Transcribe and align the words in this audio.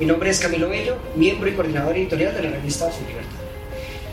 Mi 0.00 0.06
nombre 0.06 0.30
es 0.30 0.40
Camilo 0.40 0.70
Bello, 0.70 0.96
miembro 1.14 1.46
y 1.46 1.52
coordinador 1.52 1.94
editorial 1.94 2.34
de 2.34 2.40
la 2.40 2.50
revista 2.52 2.88
y 2.88 3.06
Libertad. 3.06 3.36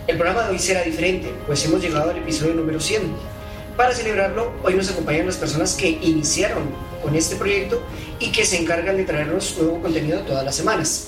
El 0.06 0.18
programa 0.18 0.44
de 0.44 0.52
hoy 0.52 0.60
será 0.60 0.84
diferente, 0.84 1.32
pues 1.46 1.64
hemos 1.64 1.82
llegado 1.82 2.12
al 2.12 2.18
episodio 2.18 2.56
número 2.56 2.78
100 2.78 3.04
para 3.78 3.94
celebrarlo, 3.94 4.52
hoy 4.64 4.74
nos 4.74 4.92
acompañan 4.92 5.28
las 5.28 5.38
personas 5.38 5.76
que 5.76 5.88
iniciaron 5.88 6.64
con 7.02 7.16
este 7.16 7.38
proyecto 7.38 7.82
y 8.20 8.34
que 8.34 8.44
se 8.44 8.58
encargan 8.58 8.98
de 8.98 9.06
traernos 9.06 9.56
nuevo 9.58 9.82
contenido 9.82 10.20
todas 10.24 10.44
las 10.44 10.58
semanas. 10.58 11.08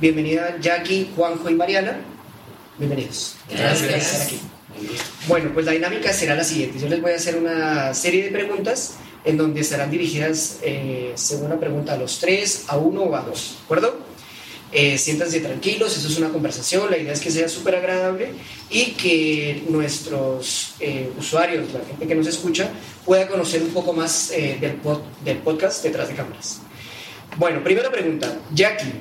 Bienvenida 0.00 0.58
Jackie, 0.60 1.10
Juanjo 1.16 1.50
y 1.50 1.54
Mariana. 1.56 1.98
Bienvenidos. 2.78 3.34
Gracias. 3.50 3.82
por 3.82 3.98
estar 3.98 4.22
aquí. 4.22 4.40
Bueno, 5.26 5.50
pues 5.52 5.66
la 5.66 5.72
dinámica 5.72 6.12
será 6.12 6.36
la 6.36 6.44
siguiente. 6.44 6.78
Yo 6.78 6.88
les 6.88 7.02
voy 7.02 7.10
a 7.10 7.16
hacer 7.16 7.34
una 7.36 7.92
serie 7.94 8.22
de 8.22 8.30
preguntas 8.30 8.94
en 9.24 9.36
donde 9.36 9.60
estarán 9.60 9.90
dirigidas 9.90 10.60
eh, 10.62 11.10
según 11.16 11.50
la 11.50 11.58
pregunta 11.58 11.94
a 11.94 11.96
los 11.96 12.20
tres, 12.20 12.66
a 12.68 12.76
uno 12.76 13.02
o 13.02 13.16
a 13.16 13.22
dos. 13.22 13.56
¿De 13.58 13.64
acuerdo? 13.64 14.09
Eh, 14.72 14.96
siéntanse 14.98 15.40
tranquilos, 15.40 15.96
eso 15.96 16.06
es 16.06 16.16
una 16.16 16.28
conversación, 16.28 16.88
la 16.88 16.96
idea 16.96 17.12
es 17.12 17.20
que 17.20 17.30
sea 17.32 17.48
súper 17.48 17.74
agradable 17.74 18.34
y 18.70 18.92
que 18.92 19.64
nuestros 19.68 20.74
eh, 20.78 21.10
usuarios, 21.18 21.72
la 21.72 21.84
gente 21.84 22.06
que 22.06 22.14
nos 22.14 22.28
escucha, 22.28 22.70
pueda 23.04 23.26
conocer 23.26 23.62
un 23.62 23.70
poco 23.70 23.92
más 23.92 24.30
eh, 24.30 24.58
del, 24.60 24.78
del 25.24 25.38
podcast 25.38 25.82
detrás 25.82 26.08
de 26.08 26.14
cámaras. 26.14 26.60
Bueno, 27.36 27.64
primera 27.64 27.90
pregunta, 27.90 28.38
Jackie, 28.54 28.92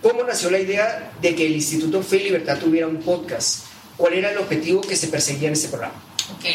¿cómo 0.00 0.22
nació 0.24 0.50
la 0.50 0.60
idea 0.60 1.12
de 1.20 1.34
que 1.34 1.44
el 1.44 1.52
Instituto 1.52 2.02
Fe 2.02 2.20
Libertad 2.20 2.58
tuviera 2.58 2.86
un 2.86 2.96
podcast? 3.02 3.66
¿Cuál 3.98 4.14
era 4.14 4.30
el 4.30 4.38
objetivo 4.38 4.80
que 4.80 4.96
se 4.96 5.08
perseguía 5.08 5.48
en 5.48 5.52
este 5.52 5.68
programa? 5.68 5.94
Ok. 6.34 6.46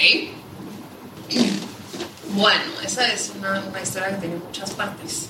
Bueno, 2.29 2.63
esa 2.83 3.13
es 3.13 3.31
una, 3.37 3.63
una 3.69 3.81
historia 3.81 4.09
que 4.15 4.21
tiene 4.21 4.35
muchas 4.35 4.71
partes. 4.71 5.29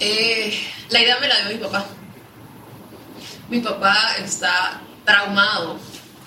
Eh, 0.00 0.52
la 0.90 1.00
idea 1.00 1.18
me 1.20 1.28
la 1.28 1.40
dio 1.40 1.56
mi 1.56 1.62
papá. 1.62 1.86
Mi 3.48 3.60
papá 3.60 4.16
está 4.24 4.80
traumado 5.04 5.78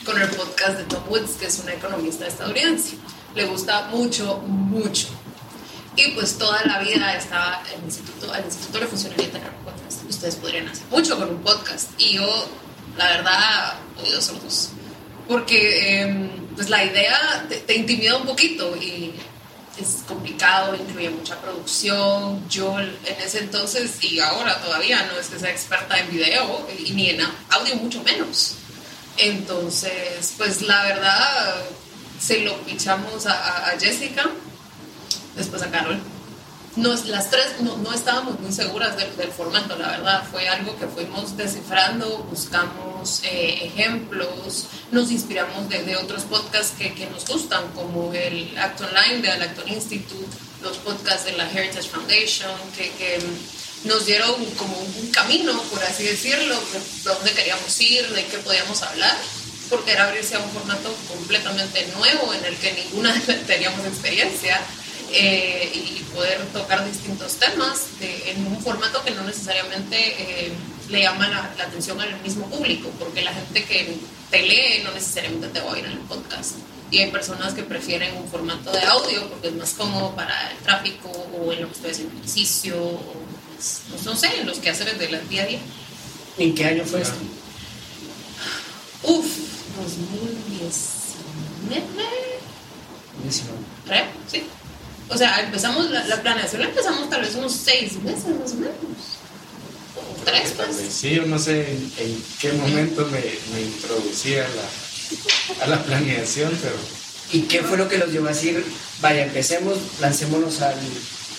con 0.05 0.21
el 0.21 0.29
podcast 0.29 0.77
de 0.77 0.83
Tom 0.85 1.03
Woods, 1.09 1.31
que 1.39 1.47
es 1.47 1.59
un 1.59 1.69
economista 1.69 2.27
estadounidense. 2.27 2.97
Le 3.35 3.45
gusta 3.45 3.89
mucho, 3.91 4.37
mucho. 4.39 5.09
Y 5.95 6.11
pues 6.11 6.37
toda 6.37 6.63
la 6.65 6.79
vida 6.79 7.15
estaba 7.15 7.61
en 7.73 7.79
el 7.79 7.85
instituto, 7.85 8.31
al 8.31 8.45
instituto 8.45 8.79
le 8.79 8.87
funcionaría 8.87 9.31
tener 9.31 9.49
un 9.49 9.65
podcast. 9.65 10.09
Ustedes 10.09 10.35
podrían 10.35 10.67
hacer 10.67 10.85
mucho 10.89 11.17
con 11.17 11.29
un 11.29 11.41
podcast. 11.41 11.89
Y 11.97 12.13
yo, 12.13 12.47
la 12.97 13.05
verdad, 13.05 13.73
oídos 14.01 14.25
sordos. 14.25 14.69
Porque 15.27 16.03
eh, 16.03 16.29
pues 16.55 16.69
la 16.69 16.85
idea 16.85 17.45
te, 17.49 17.57
te 17.57 17.75
intimida 17.75 18.15
un 18.15 18.25
poquito 18.25 18.75
y 18.77 19.13
es 19.79 20.03
complicado, 20.07 20.75
incluye 20.75 21.09
mucha 21.09 21.39
producción. 21.39 22.47
Yo 22.49 22.79
en 22.79 22.95
ese 23.23 23.39
entonces 23.39 24.03
y 24.03 24.19
ahora 24.19 24.61
todavía 24.61 25.03
no 25.05 25.19
es 25.19 25.27
que 25.27 25.39
sea 25.39 25.51
experta 25.51 25.99
en 25.99 26.09
video 26.11 26.67
y 26.77 26.91
ni 26.91 27.09
en 27.09 27.21
audio 27.49 27.75
mucho 27.75 28.03
menos. 28.03 28.55
Entonces, 29.17 30.33
pues 30.37 30.61
la 30.61 30.83
verdad, 30.83 31.55
se 32.19 32.41
lo 32.41 32.57
pichamos 32.61 33.25
a, 33.25 33.69
a 33.69 33.79
Jessica, 33.79 34.29
después 35.35 35.61
a 35.63 35.71
Carol 35.71 35.99
nos, 36.77 37.05
las 37.07 37.29
tres 37.29 37.59
no, 37.59 37.77
no, 37.77 37.93
estábamos 37.93 38.39
muy 38.39 38.51
seguras 38.51 38.95
del, 38.95 39.15
del, 39.17 39.31
formato, 39.31 39.75
la 39.75 39.89
verdad. 39.89 40.23
Fue 40.31 40.47
algo 40.47 40.77
que 40.77 40.87
fuimos 40.87 41.35
descifrando, 41.35 42.25
buscamos 42.29 43.21
eh, 43.23 43.59
ejemplos, 43.63 44.67
nos 44.91 45.11
inspiramos 45.11 45.67
de, 45.69 45.95
otros 45.97 46.23
podcasts 46.23 46.73
que, 46.77 46.93
que, 46.93 47.07
nos 47.07 47.25
gustan, 47.25 47.67
como 47.73 48.13
el 48.13 48.57
Act 48.57 48.81
Online 48.81 49.21
de 49.21 49.31
Acton 49.31 49.67
Institute, 49.69 50.37
los 50.61 50.77
podcasts 50.77 51.25
de 51.25 51.33
la 51.33 51.49
Heritage 51.49 51.89
Foundation, 51.89 52.51
que, 52.75 52.89
que 52.91 53.19
nos 53.83 54.05
dieron 54.05 54.33
como 54.57 54.77
un 54.77 55.11
camino, 55.11 55.59
por 55.71 55.83
así 55.83 56.03
decirlo, 56.03 56.55
de 56.55 56.79
dónde 57.03 57.31
queríamos 57.31 57.81
ir, 57.81 58.07
de 58.09 58.25
qué 58.25 58.37
podíamos 58.39 58.81
hablar 58.83 59.17
porque 59.69 59.91
era 59.91 60.07
abrirse 60.07 60.35
a 60.35 60.39
un 60.39 60.49
formato 60.51 60.93
completamente 61.09 61.85
nuevo 61.97 62.33
en 62.33 62.45
el 62.45 62.55
que 62.55 62.71
ninguna 62.71 63.13
teníamos 63.47 63.85
experiencia 63.85 64.61
eh, 65.11 65.71
y 65.73 66.03
poder 66.13 66.45
tocar 66.47 66.85
distintos 66.85 67.35
temas 67.35 67.99
de, 67.99 68.31
en 68.31 68.47
un 68.47 68.59
formato 68.61 69.03
que 69.03 69.11
no 69.11 69.23
necesariamente 69.23 69.97
eh, 69.97 70.51
le 70.89 71.01
llama 71.01 71.27
la, 71.27 71.53
la, 71.57 71.63
atención 71.63 71.99
al 72.01 72.19
mismo 72.21 72.49
público, 72.49 72.89
porque 72.99 73.21
la 73.21 73.33
gente 73.33 73.63
que 73.65 73.97
te 74.29 74.41
lee 74.41 74.83
no 74.83 74.91
necesariamente 74.91 75.47
te 75.47 75.59
va 75.59 75.71
a 75.71 75.73
oír 75.73 75.85
en 75.85 75.91
el 75.91 75.99
podcast. 75.99 76.55
Y 76.89 76.99
hay 76.99 77.11
personas 77.11 77.53
que 77.53 77.63
prefieren 77.63 78.15
un 78.15 78.29
formato 78.29 78.71
de 78.71 78.81
audio 78.83 79.29
porque 79.29 79.49
es 79.49 79.55
más 79.55 79.73
cómodo 79.73 80.15
para 80.15 80.51
el 80.51 80.57
tráfico 80.57 81.09
o 81.09 81.51
en 81.51 81.61
lo 81.61 81.67
que 81.67 81.73
estoy 81.73 81.91
haciendo 81.91 82.15
ejercicio, 82.15 82.81
o 82.81 83.13
pues, 83.55 83.81
no 84.05 84.15
sé, 84.15 84.39
en 84.39 84.47
los 84.47 84.59
quehaceres 84.59 84.97
del 84.97 85.27
día 85.27 85.43
a 85.43 85.47
día. 85.47 85.59
¿En 86.37 86.55
qué 86.55 86.65
año 86.65 86.85
fue 86.85 87.01
esto? 87.01 87.17
Uf, 89.03 89.25
2019. 89.75 91.83
19. 93.23 93.57
¿Creo? 93.85 94.05
Sí. 94.31 94.43
O 95.09 95.17
sea, 95.17 95.41
empezamos 95.41 95.89
la, 95.89 96.05
la, 96.05 96.21
planeación, 96.21 96.61
la 96.61 96.67
empezamos 96.67 97.09
tal 97.09 97.21
vez 97.21 97.35
unos 97.35 97.53
seis 97.53 97.93
meses 98.03 98.27
más 98.39 98.51
o 98.51 98.55
menos. 98.55 98.75
O 99.95 100.23
tres, 100.25 100.53
pues. 100.55 100.75
Sí, 100.91 101.15
yo 101.15 101.25
no 101.25 101.39
sé 101.39 101.71
en, 101.71 101.91
en 101.97 102.23
qué 102.39 102.51
momento 102.53 103.05
me, 103.05 103.21
me 103.53 103.61
introducí 103.61 104.35
a 104.35 104.47
la, 104.47 105.63
a 105.63 105.67
la 105.67 105.83
planeación, 105.83 106.57
pero. 106.61 106.75
¿Y 107.31 107.41
qué 107.41 107.61
fue 107.61 107.77
lo 107.77 107.87
que 107.89 107.97
los 107.97 108.11
llevó 108.11 108.27
a 108.27 108.31
decir, 108.31 108.63
vaya, 109.01 109.23
empecemos, 109.23 109.77
lancémonos 109.99 110.61
al. 110.61 110.75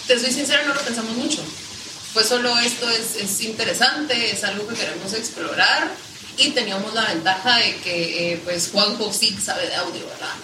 Te 0.06 0.19
soy 0.19 0.33
sincera, 0.33 0.65
no 0.67 0.75
lo 0.75 0.81
pensamos 0.81 1.15
mucho. 1.17 1.43
Pues 2.15 2.27
solo 2.27 2.59
esto 2.59 2.89
es, 2.89 3.17
es 3.17 3.41
interesante, 3.43 4.31
es 4.31 4.43
algo 4.45 4.67
que 4.67 4.75
queremos 4.75 5.12
explorar 5.12 5.91
y 6.39 6.50
teníamos 6.50 6.95
la 6.95 7.05
ventaja 7.12 7.59
de 7.59 7.77
que, 7.77 8.33
eh, 8.33 8.41
pues, 8.45 8.71
Juanjo 8.73 9.12
sí 9.12 9.37
sabe 9.43 9.67
de 9.67 9.75
audio, 9.75 10.06
¿verdad? 10.06 10.35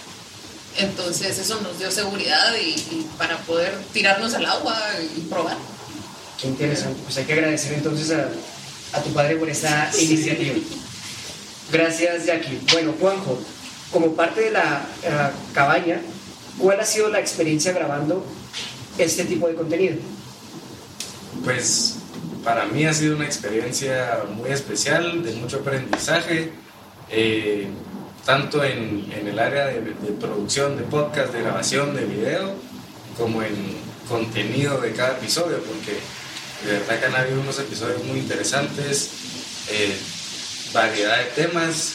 Entonces 0.77 1.37
eso 1.37 1.61
nos 1.61 1.79
dio 1.79 1.89
seguridad 1.89 2.53
y, 2.61 2.71
y, 2.71 3.07
para 3.17 3.37
poder 3.39 3.73
tirarnos 3.93 4.33
al 4.33 4.45
agua 4.45 4.77
y 5.15 5.21
probar. 5.21 5.57
Qué 6.39 6.47
interesante. 6.47 6.99
Pues 7.03 7.17
hay 7.17 7.25
que 7.25 7.33
agradecer 7.33 7.73
entonces 7.73 8.11
a, 8.11 8.29
a 8.97 9.01
tu 9.01 9.11
padre 9.13 9.37
por 9.37 9.49
esta 9.49 9.91
sí. 9.91 10.05
iniciativa. 10.05 10.55
Gracias, 11.71 12.25
Jackie. 12.25 12.59
Bueno, 12.71 12.93
Juanjo, 12.99 13.39
como 13.91 14.13
parte 14.13 14.41
de 14.41 14.51
la 14.51 14.85
uh, 15.03 15.53
cabaña, 15.53 16.01
¿cuál 16.57 16.79
ha 16.79 16.85
sido 16.85 17.09
la 17.09 17.19
experiencia 17.19 17.71
grabando 17.71 18.25
este 18.97 19.25
tipo 19.25 19.47
de 19.47 19.55
contenido? 19.55 19.97
Pues 21.43 21.95
para 22.43 22.65
mí 22.65 22.85
ha 22.85 22.93
sido 22.93 23.15
una 23.15 23.25
experiencia 23.25 24.19
muy 24.35 24.51
especial, 24.51 25.23
de 25.23 25.33
mucho 25.33 25.57
aprendizaje. 25.57 26.51
Eh, 27.09 27.67
tanto 28.25 28.63
en, 28.63 29.07
en 29.15 29.27
el 29.27 29.37
área 29.37 29.67
de, 29.67 29.79
producción 30.19 30.77
de 30.77 30.83
podcast, 30.83 31.31
de 31.31 31.43
grabación 31.43 31.95
de 31.95 32.05
video, 32.05 32.55
como 33.17 33.43
en 33.43 33.55
contenido 34.09 34.81
de 34.81 34.91
cada 34.93 35.17
episodio, 35.17 35.59
porque 35.63 35.99
de 36.65 36.79
verdad 36.79 36.99
que 36.99 37.05
han 37.05 37.15
habido 37.15 37.41
unos 37.41 37.59
episodios 37.59 38.03
muy 38.05 38.19
interesantes, 38.19 39.11
eh, 39.69 39.95
variedad 40.73 41.17
de 41.17 41.43
temas, 41.43 41.93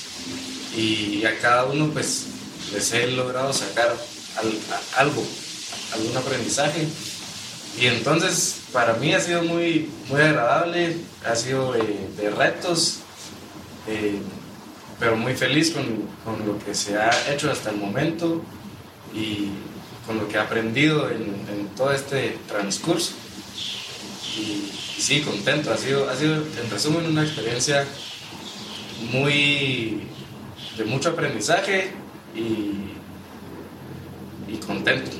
y 0.76 1.24
a 1.24 1.36
cada 1.40 1.64
uno 1.64 1.90
pues 1.92 2.26
les 2.72 2.92
he 2.92 3.08
logrado 3.08 3.52
sacar 3.52 3.96
algo, 4.96 5.26
algún 5.94 6.16
aprendizaje. 6.16 6.86
Y 7.80 7.86
entonces 7.86 8.60
para 8.72 8.94
mí 8.94 9.12
ha 9.14 9.20
sido 9.20 9.42
muy, 9.42 9.90
muy 10.08 10.20
agradable, 10.20 10.96
ha 11.24 11.34
sido 11.34 11.72
de, 11.72 12.08
de 12.16 12.30
retos. 12.30 12.98
Eh, 13.88 14.20
pero 15.00 15.16
muy 15.16 15.34
feliz 15.34 15.70
con, 15.70 15.84
con, 16.24 16.46
lo 16.46 16.58
que 16.62 16.74
se 16.74 16.98
ha 16.98 17.10
hecho 17.32 17.50
hasta 17.50 17.70
el 17.70 17.76
momento 17.78 18.42
y 19.14 19.48
con 20.06 20.18
lo 20.18 20.28
que 20.28 20.36
he 20.36 20.38
aprendido 20.38 21.10
en, 21.10 21.22
en 21.22 21.68
todo 21.74 21.90
este 21.92 22.36
transcurso. 22.46 23.14
Y, 24.36 24.40
y, 24.40 25.00
sí, 25.00 25.22
contento, 25.22 25.72
ha 25.72 25.78
sido, 25.78 26.08
ha 26.08 26.14
sido 26.14 26.36
en 26.36 26.70
resumen 26.70 27.06
una 27.06 27.22
experiencia 27.22 27.86
muy 29.10 30.02
de 30.76 30.84
mucho 30.84 31.08
aprendizaje 31.08 31.92
y, 32.36 32.92
y 34.52 34.56
contento. 34.66 35.16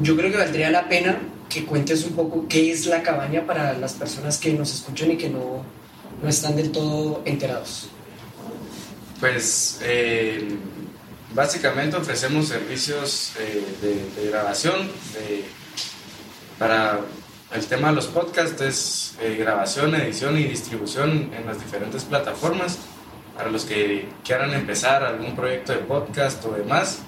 Yo 0.00 0.16
creo 0.16 0.30
que 0.30 0.38
valdría 0.38 0.70
la 0.70 0.88
pena 0.88 1.18
que 1.50 1.66
cuentes 1.66 2.04
un 2.06 2.12
poco 2.12 2.46
qué 2.48 2.72
es 2.72 2.86
la 2.86 3.02
cabaña 3.02 3.44
para 3.44 3.74
las 3.74 3.92
personas 3.92 4.38
que 4.38 4.54
nos 4.54 4.72
escuchan 4.72 5.10
y 5.10 5.16
que 5.16 5.28
no, 5.28 5.64
no 6.22 6.28
están 6.28 6.56
del 6.56 6.70
todo 6.72 7.22
enterados. 7.26 7.90
Pues 9.20 9.78
eh, 9.82 10.56
básicamente 11.34 11.96
ofrecemos 11.96 12.48
servicios 12.48 13.34
eh, 13.38 14.02
de, 14.16 14.30
grabación 14.30 14.90
para 16.58 17.00
el 17.54 17.66
tema 17.66 17.88
de 17.88 17.96
los 17.96 18.06
podcasts 18.06 18.60
es 18.62 19.14
eh, 19.20 19.36
grabación, 19.38 19.94
edición 19.94 20.38
y 20.38 20.44
distribución 20.44 21.30
en 21.36 21.46
las 21.46 21.58
diferentes 21.60 22.04
plataformas. 22.04 22.78
Para 23.36 23.50
los 23.50 23.64
que 23.64 24.08
quieran 24.24 24.52
empezar 24.54 25.02
algún 25.02 25.36
proyecto 25.36 25.72
de 25.72 25.78
podcast 25.78 26.44
o 26.44 26.52
demás, 26.52 27.00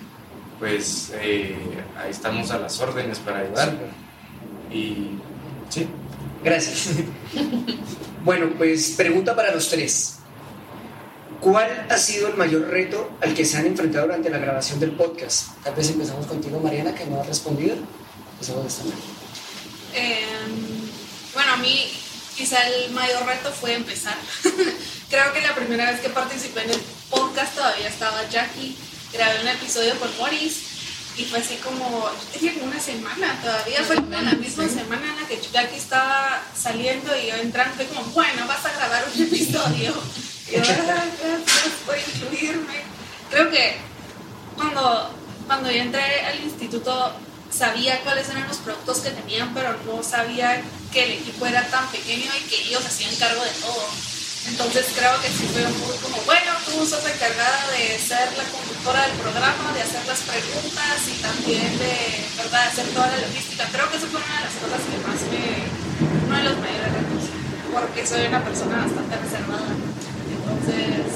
pues 0.59 1.13
ahí 1.21 1.57
estamos 2.09 2.51
a 2.51 2.59
las 2.59 2.81
órdenes 2.81 3.19
para 3.19 3.41
ayudar. 3.41 3.75
Y 4.71 5.19
sí. 5.69 5.89
Gracias. 6.43 6.97
bueno, 8.25 8.51
pues 8.57 8.95
pregunta 8.97 9.37
para 9.37 9.55
los 9.55 9.69
tres. 9.69 10.22
¿Cuál 11.43 11.89
ha 11.91 11.99
sido 11.99 12.29
el 12.29 12.37
mayor 12.37 12.69
reto 12.69 13.11
al 13.21 13.35
que 13.35 13.45
se 13.45 13.57
han 13.57 13.67
enfrentado 13.67 14.07
durante 14.07 14.31
la 14.31 14.39
grabación 14.39 14.79
del 14.79 14.93
podcast? 14.93 15.49
Tal 15.65 15.75
vez 15.75 15.91
empezamos 15.91 16.25
contigo, 16.27 16.61
Mariana, 16.61 16.95
que 16.95 17.05
no 17.05 17.21
ha 17.21 17.25
respondido. 17.25 17.75
Empezamos 18.35 18.63
de 18.63 18.69
esta 18.69 18.85
manera. 18.85 19.03
Em, 19.93 20.89
bueno, 21.35 21.53
a 21.55 21.57
mí 21.57 21.91
quizá 22.37 22.65
el 22.69 22.93
mayor 22.93 23.27
reto 23.27 23.51
fue 23.51 23.75
empezar. 23.75 24.15
Creo 25.11 25.33
que 25.33 25.41
la 25.41 25.53
primera 25.57 25.91
vez 25.91 26.01
que 26.01 26.11
participé 26.11 26.63
en 26.63 26.71
el 26.71 26.81
podcast 27.11 27.57
todavía 27.57 27.89
estaba 27.89 28.23
Jackie. 28.31 28.77
Grabé 29.13 29.41
un 29.41 29.49
episodio 29.49 29.99
con 29.99 30.17
Morris 30.19 30.61
y 31.17 31.25
fue 31.25 31.41
así 31.41 31.57
como, 31.57 32.09
yo 32.41 32.51
una 32.63 32.79
semana 32.79 33.37
todavía, 33.43 33.83
fue 33.83 33.97
como 33.97 34.11
la 34.11 34.35
misma 34.35 34.69
semana 34.69 35.11
en 35.11 35.21
la 35.21 35.27
que 35.27 35.41
Jackie 35.53 35.77
estaba 35.77 36.41
saliendo 36.55 37.11
y 37.17 37.27
yo 37.27 37.35
entrando, 37.35 37.75
fue 37.75 37.87
como, 37.87 38.05
bueno, 38.13 38.47
vas 38.47 38.65
a 38.65 38.73
grabar 38.77 39.05
un 39.13 39.23
episodio. 39.23 39.93
Gracias 40.59 41.73
por 41.87 41.97
incluirme. 41.99 42.83
Creo 43.31 43.51
que 43.51 43.77
cuando, 44.57 45.11
cuando 45.47 45.71
yo 45.71 45.83
entré 45.83 46.27
al 46.27 46.41
instituto 46.41 47.13
sabía 47.51 48.01
cuáles 48.01 48.29
eran 48.29 48.49
los 48.49 48.59
productos 48.59 48.99
que 48.99 49.11
tenían, 49.11 49.53
pero 49.55 49.77
no 49.85 50.03
sabía 50.03 50.63
que 50.93 51.05
el 51.05 51.13
equipo 51.13 51.47
era 51.47 51.67
tan 51.69 51.87
pequeño 51.89 52.31
y 52.39 52.49
que 52.49 52.63
ellos 52.69 52.85
hacían 52.85 53.15
cargo 53.17 53.43
de 53.45 53.51
todo. 53.51 53.87
Entonces 54.49 54.87
creo 54.97 55.21
que 55.23 55.29
sí 55.29 55.47
fue 55.53 55.63
muy 55.63 55.97
como, 56.03 56.17
bueno, 56.27 56.53
tú 56.67 56.85
sos 56.85 57.05
encargada 57.07 57.71
de 57.71 57.97
ser 57.99 58.27
la 58.37 58.45
conductora 58.51 59.07
del 59.07 59.17
programa, 59.17 59.73
de 59.73 59.83
hacer 59.83 60.05
las 60.05 60.21
preguntas 60.21 60.99
y 61.07 61.23
también 61.23 61.79
de, 61.79 62.27
¿verdad?, 62.37 62.67
hacer 62.67 62.87
toda 62.89 63.07
la 63.07 63.19
logística. 63.19 63.69
Creo 63.71 63.89
que 63.91 63.97
eso 63.99 64.07
fue 64.09 64.21
una 64.21 64.37
de 64.39 64.45
las 64.45 64.57
cosas 64.59 64.81
que 64.83 64.99
más 65.07 65.21
me, 65.31 66.27
uno 66.27 66.37
de 66.37 66.43
los 66.43 66.59
mayores 66.59 66.93
retos, 66.93 67.25
porque 67.73 68.07
soy 68.07 68.27
una 68.27 68.43
persona 68.43 68.77
bastante 68.83 69.17
reservada. 69.17 69.71
Entonces, 70.63 71.13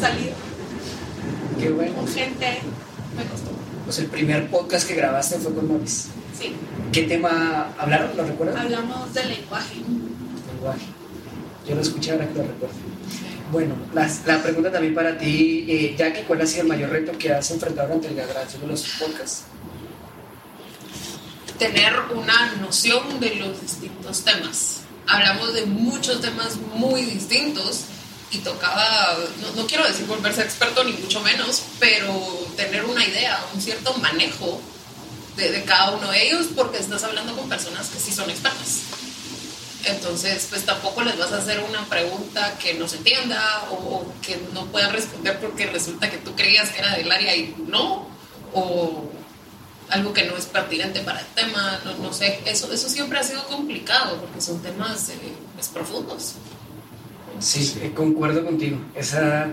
salir 0.00 0.32
Qué 1.60 1.70
bueno. 1.70 1.94
con 1.94 2.08
gente 2.08 2.58
me 3.16 3.24
costó. 3.24 3.50
Pues 3.84 3.98
el 3.98 4.06
primer 4.06 4.48
podcast 4.50 4.86
que 4.88 4.94
grabaste 4.94 5.36
fue 5.38 5.54
con 5.54 5.72
Mavis. 5.72 6.08
Sí. 6.38 6.52
¿Qué 6.92 7.02
tema 7.02 7.72
hablaron? 7.78 8.16
¿Lo 8.16 8.24
recuerdas? 8.24 8.60
Hablamos 8.60 9.12
del 9.14 9.28
lenguaje. 9.28 9.76
Lenguaje. 10.54 10.86
Yo 11.68 11.74
lo 11.74 11.80
escuché 11.80 12.12
ahora 12.12 12.28
que 12.28 12.34
lo 12.34 12.42
recuerdo. 12.42 12.74
Bueno, 13.52 13.74
la, 13.94 14.10
la 14.26 14.42
pregunta 14.42 14.72
también 14.72 14.94
para 14.94 15.16
ti, 15.16 15.64
eh, 15.68 15.94
Jackie, 15.96 16.22
¿cuál 16.22 16.40
ha 16.40 16.46
sido 16.46 16.62
el 16.62 16.68
mayor 16.68 16.90
reto 16.90 17.16
que 17.16 17.32
has 17.32 17.50
enfrentado 17.52 17.88
durante 17.88 18.10
la 18.10 18.26
grabación 18.26 18.62
de 18.62 18.68
los 18.68 18.82
podcasts? 18.98 19.44
Tener 21.58 21.92
una 22.14 22.52
noción 22.60 23.20
de 23.20 23.36
los 23.36 23.60
distintos 23.60 24.24
temas. 24.24 24.80
Hablamos 25.06 25.54
de 25.54 25.64
muchos 25.66 26.20
temas 26.20 26.56
muy 26.74 27.02
distintos 27.02 27.84
y 28.30 28.38
tocaba, 28.38 29.16
no, 29.40 29.52
no, 29.62 29.66
quiero 29.66 29.86
decir 29.86 30.06
volverse 30.06 30.42
experto 30.42 30.82
ni 30.84 30.92
mucho 30.92 31.20
menos, 31.20 31.62
pero 31.78 32.12
tener 32.56 32.84
una 32.84 33.04
idea, 33.04 33.44
un 33.54 33.60
cierto 33.60 33.94
manejo 33.94 34.60
de, 35.36 35.52
de, 35.52 35.64
cada 35.64 35.92
uno 35.92 36.10
de 36.10 36.26
ellos 36.26 36.46
porque 36.54 36.78
estás 36.78 37.04
hablando 37.04 37.36
con 37.36 37.48
personas 37.48 37.88
que 37.88 38.00
sí 38.00 38.12
son 38.12 38.28
expertas. 38.30 38.82
Entonces, 39.86 40.48
pues 40.50 40.66
tampoco 40.66 41.02
les 41.02 41.16
vas 41.16 41.32
a 41.32 41.38
hacer 41.38 41.60
una 41.60 41.84
pregunta 41.84 42.58
que 42.58 42.74
no 42.74 42.88
se 42.88 42.96
entienda 42.96 43.68
o, 43.70 44.04
que 44.20 44.36
no 44.52 44.66
puedan 44.66 44.92
responder 44.92 45.38
porque 45.38 45.66
resulta 45.66 46.10
que 46.10 46.18
tú 46.18 46.34
creías 46.34 46.70
que 46.70 46.80
era 46.80 46.96
del 46.96 47.10
área 47.10 47.36
y 47.36 47.54
no, 47.68 48.08
o 48.52 49.08
algo 49.90 50.12
que 50.12 50.24
no 50.24 50.36
es 50.36 50.46
pertinente 50.46 51.00
para 51.02 51.20
el 51.20 51.26
tema, 51.26 51.80
no, 51.84 51.94
no 51.98 52.12
sé, 52.12 52.40
eso, 52.46 52.72
eso 52.72 52.88
siempre 52.88 53.20
ha 53.20 53.22
sido 53.22 53.46
complicado 53.46 54.20
porque 54.20 54.40
son 54.40 54.60
temas 54.60 55.08
eh, 55.10 55.18
pues, 55.54 55.68
profundos. 55.68 56.32
Sí, 57.38 57.78
eh, 57.82 57.92
concuerdo 57.94 58.44
contigo. 58.44 58.78
Esa 58.94 59.48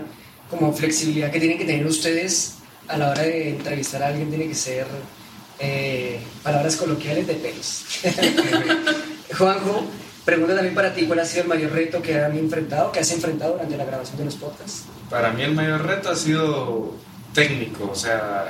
como 0.50 0.72
flexibilidad 0.72 1.30
que 1.30 1.40
tienen 1.40 1.58
que 1.58 1.64
tener 1.64 1.86
ustedes 1.86 2.56
a 2.88 2.96
la 2.96 3.10
hora 3.10 3.22
de 3.22 3.50
entrevistar 3.50 4.02
a 4.02 4.08
alguien 4.08 4.28
tiene 4.28 4.48
que 4.48 4.54
ser 4.54 4.86
eh, 5.58 6.20
palabras 6.42 6.76
coloquiales 6.76 7.26
de 7.26 7.34
pelos. 7.34 7.84
Juanjo, 9.38 9.86
pregunta 10.24 10.54
también 10.54 10.74
para 10.74 10.94
ti, 10.94 11.06
¿cuál 11.06 11.20
ha 11.20 11.24
sido 11.24 11.42
el 11.44 11.48
mayor 11.48 11.72
reto 11.72 12.02
que 12.02 12.20
han 12.20 12.36
enfrentado, 12.36 12.92
que 12.92 13.00
has 13.00 13.10
enfrentado 13.12 13.52
durante 13.52 13.76
la 13.76 13.84
grabación 13.84 14.18
de 14.18 14.24
los 14.26 14.34
podcasts? 14.36 14.84
Para 15.10 15.32
mí 15.32 15.42
el 15.42 15.54
mayor 15.54 15.86
reto 15.86 16.10
ha 16.10 16.16
sido 16.16 16.94
técnico, 17.32 17.90
o 17.90 17.94
sea, 17.94 18.46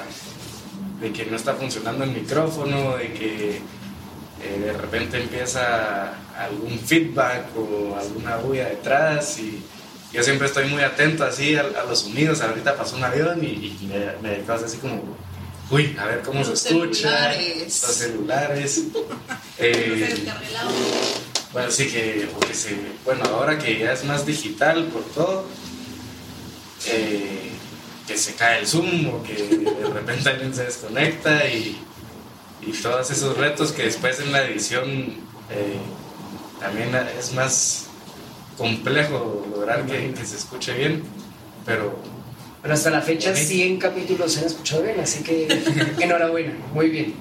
de 1.01 1.13
que 1.13 1.27
no 1.27 1.37
está 1.37 1.55
funcionando 1.55 2.05
el 2.05 2.11
micrófono, 2.11 2.97
de 2.97 3.13
que 3.13 3.61
eh, 4.45 4.61
de 4.61 4.73
repente 4.73 5.21
empieza 5.21 6.15
algún 6.39 6.79
feedback 6.79 7.47
o 7.57 7.97
alguna 7.97 8.37
bulla 8.37 8.69
detrás 8.69 9.39
y 9.39 9.63
yo 10.13 10.23
siempre 10.23 10.47
estoy 10.47 10.69
muy 10.69 10.83
atento 10.83 11.25
así 11.25 11.57
a, 11.57 11.65
los 11.65 12.01
sonidos. 12.01 12.41
Ahorita 12.41 12.77
pasó 12.77 12.97
un 12.97 13.05
avión 13.05 13.43
y, 13.43 13.77
me, 13.89 14.29
me 14.37 14.53
así 14.53 14.77
como, 14.79 15.03
uy, 15.71 15.97
a 15.99 16.07
ver 16.07 16.23
cómo 16.23 16.41
los 16.41 16.59
se 16.61 16.69
escucha. 16.69 17.33
Celulares. 17.33 17.83
Los 17.83 17.97
celulares. 17.97 18.83
eh, 19.59 20.25
bueno, 21.53 21.71
sí 21.71 21.87
que, 21.87 22.29
que 22.47 22.55
se, 22.55 22.77
bueno, 23.05 23.25
ahora 23.25 23.59
que 23.59 23.79
ya 23.79 23.93
es 23.93 24.05
más 24.05 24.25
digital 24.25 24.85
por 24.87 25.03
todo, 25.07 25.47
eh, 26.87 27.51
que 28.07 28.17
se 28.17 28.35
cae 28.35 28.61
el 28.61 28.67
Zoom 28.67 29.09
o 29.09 29.23
que 29.23 29.35
de 29.35 29.91
repente 29.93 30.29
alguien 30.29 30.55
se 30.55 30.65
desconecta 30.65 31.49
y, 31.49 31.77
y 32.67 32.73
todos 32.73 33.11
esos 33.11 33.37
retos 33.37 33.73
que 33.73 33.85
después 33.85 34.21
en 34.21 34.33
la 34.33 34.45
edición 34.45 35.15
eh, 35.51 35.79
también 36.61 36.91
es 37.19 37.33
más 37.35 37.87
complejo 38.57 39.47
lograr 39.51 39.85
que, 39.87 40.13
que, 40.13 40.25
se 40.25 40.37
escuche 40.37 40.73
bien, 40.75 41.03
pero... 41.67 41.99
Pero 42.63 42.75
hasta 42.75 42.91
la 42.91 43.03
fecha 43.03 43.35
100 43.35 43.79
capítulos 43.79 44.33
se 44.33 44.41
han 44.41 44.47
escuchado 44.47 44.83
bien, 44.83 44.99
así 45.01 45.23
que 45.25 45.49
enhorabuena, 46.01 46.55
muy 46.73 46.89
bien. 46.89 47.15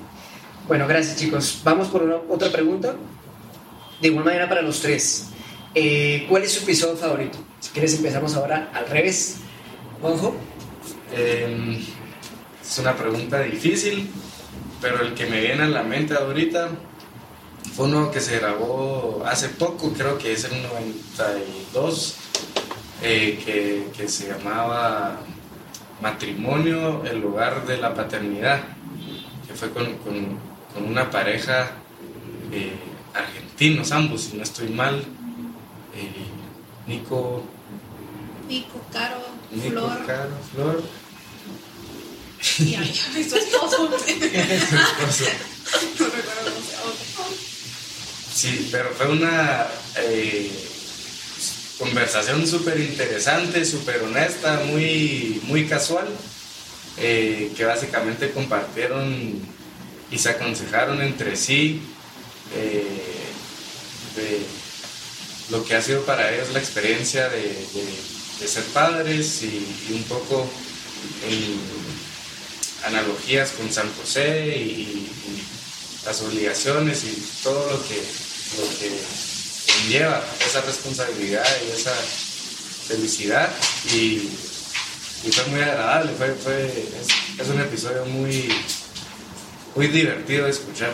Bueno, 0.67 0.87
gracias 0.87 1.17
chicos. 1.17 1.59
Vamos 1.63 1.89
por 1.89 2.03
una, 2.03 2.15
otra 2.29 2.49
pregunta. 2.49 2.95
De 3.99 4.07
igual 4.07 4.23
manera 4.23 4.47
para 4.47 4.61
los 4.61 4.79
tres. 4.79 5.27
Eh, 5.75 6.25
¿Cuál 6.29 6.43
es 6.43 6.53
su 6.53 6.63
episodio 6.63 6.95
favorito? 6.95 7.37
Si 7.59 7.71
quieres 7.71 7.93
empezamos 7.95 8.35
ahora 8.35 8.71
al 8.73 8.87
revés. 8.87 9.37
Juanjo. 9.99 10.35
Eh, 11.13 11.83
es 12.61 12.79
una 12.79 12.95
pregunta 12.95 13.41
difícil, 13.41 14.09
pero 14.83 15.01
el 15.01 15.13
que 15.13 15.25
me 15.25 15.39
viene 15.39 15.63
a 15.63 15.67
la 15.67 15.81
mente 15.81 16.13
ahorita 16.13 16.67
fue 17.73 17.85
uno 17.85 18.11
que 18.11 18.19
se 18.19 18.37
grabó 18.37 19.23
hace 19.25 19.47
poco, 19.47 19.93
creo 19.93 20.17
que 20.17 20.33
es 20.33 20.43
el 20.43 20.61
92, 20.61 22.15
eh, 23.01 23.41
que, 23.43 23.87
que, 23.95 24.09
se 24.09 24.27
llamaba 24.27 25.21
Matrimonio, 26.01 27.01
el 27.05 27.21
lugar 27.21 27.65
de 27.65 27.77
la 27.77 27.93
paternidad, 27.93 28.61
que 29.47 29.53
fue 29.53 29.71
con, 29.71 29.85
con, 29.99 30.37
con 30.73 30.85
una 30.85 31.09
pareja 31.09 31.71
eh, 32.51 32.75
argentinos 33.13 33.89
ambos, 33.93 34.23
si 34.23 34.37
no 34.37 34.43
estoy 34.43 34.67
mal, 34.67 34.97
eh, 35.95 36.27
Nico... 36.87 37.41
Nico, 38.49 38.81
Caro, 38.91 39.21
Nico, 39.49 39.69
Flor. 39.69 40.05
Caro, 40.05 40.31
Flor. 40.53 41.02
Y 42.59 42.75
ay, 42.75 42.93
su 43.29 43.35
esposo. 43.37 43.89
Su 43.99 44.13
esposo. 44.13 45.25
no 45.99 46.05
recuerdo 46.05 46.51
cómo 46.51 46.63
se 46.63 46.73
llama. 46.73 47.29
Sí, 48.33 48.67
pero 48.71 48.89
fue 48.95 49.07
una 49.09 49.67
eh, 49.97 50.51
conversación 51.79 52.45
súper 52.47 52.79
interesante, 52.79 53.63
súper 53.65 54.01
honesta, 54.01 54.61
muy, 54.65 55.39
muy 55.43 55.65
casual, 55.67 56.07
eh, 56.97 57.51
que 57.55 57.65
básicamente 57.65 58.31
compartieron 58.31 59.41
y 60.11 60.17
se 60.17 60.29
aconsejaron 60.29 61.01
entre 61.01 61.35
sí 61.35 61.81
eh, 62.55 62.83
de 64.15 64.39
lo 65.49 65.63
que 65.63 65.75
ha 65.75 65.81
sido 65.81 66.03
para 66.05 66.31
ellos 66.33 66.49
la 66.53 66.59
experiencia 66.59 67.29
de, 67.29 67.41
de- 67.41 68.13
de 68.39 68.47
ser 68.47 68.63
padres 68.65 69.41
y, 69.43 69.65
y 69.89 69.93
un 69.93 70.03
poco 70.03 70.49
en 71.29 71.57
analogías 72.85 73.51
con 73.51 73.71
San 73.71 73.91
José 73.95 74.57
y, 74.57 74.61
y 74.61 75.43
las 76.05 76.21
obligaciones 76.21 77.03
y 77.03 77.23
todo 77.43 77.71
lo 77.71 77.87
que, 77.87 77.95
lo 77.95 78.79
que 78.79 78.91
conlleva 79.73 80.23
esa 80.45 80.61
responsabilidad 80.61 81.45
y 81.67 81.71
esa 81.71 81.93
felicidad. 82.87 83.49
Y 83.93 84.29
y 85.25 85.31
fue 85.31 85.45
muy 85.45 85.61
agradable, 85.61 86.11
fue, 86.17 86.35
fue, 86.35 86.65
es, 86.65 87.39
es 87.39 87.47
un 87.47 87.61
episodio 87.61 88.05
muy, 88.05 88.49
muy 89.75 89.87
divertido 89.87 90.45
de 90.45 90.51
escuchar. 90.51 90.91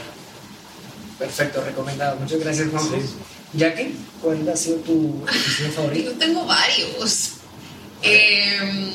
Perfecto, 1.18 1.64
recomendado. 1.64 2.18
Muchas 2.18 2.40
gracias, 2.40 2.70
Juanjo. 2.70 2.98
Jackie, 3.54 3.96
¿cuál 4.22 4.48
ha 4.48 4.56
sido 4.56 4.78
tu 4.78 5.26
episodio 5.28 5.72
favorito? 5.72 6.12
Yo 6.12 6.18
tengo 6.20 6.46
varios. 6.46 7.32
Em, 8.02 8.94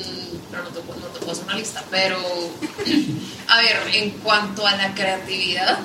pero 0.51 0.63
no 0.63 0.69
te, 0.69 0.79
no 0.79 1.07
te 1.07 1.19
puedo 1.19 1.31
hacer 1.31 1.43
una 1.45 1.55
lista. 1.55 1.83
Pero, 1.91 2.17
a 3.47 3.57
ver, 3.61 3.77
en 3.93 4.11
cuanto 4.21 4.65
a 4.65 4.75
la 4.75 4.93
creatividad, 4.93 5.79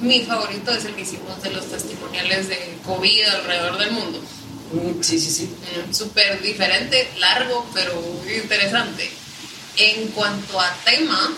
mi 0.00 0.20
favorito 0.22 0.72
es 0.72 0.84
el 0.84 0.94
que 0.94 1.02
hicimos 1.02 1.42
de 1.42 1.50
los 1.50 1.66
testimoniales 1.66 2.48
de 2.48 2.78
COVID 2.84 3.24
alrededor 3.26 3.78
del 3.78 3.90
mundo. 3.92 4.20
Mm, 4.72 5.02
Sí, 5.02 5.18
sí, 5.20 5.30
sí. 5.30 5.54
Súper 5.92 6.40
diferente, 6.42 7.08
largo, 7.18 7.66
pero 7.74 7.92
interesante. 8.34 9.10
En 9.76 10.08
cuanto 10.08 10.60
a 10.60 10.72
tema, 10.84 11.32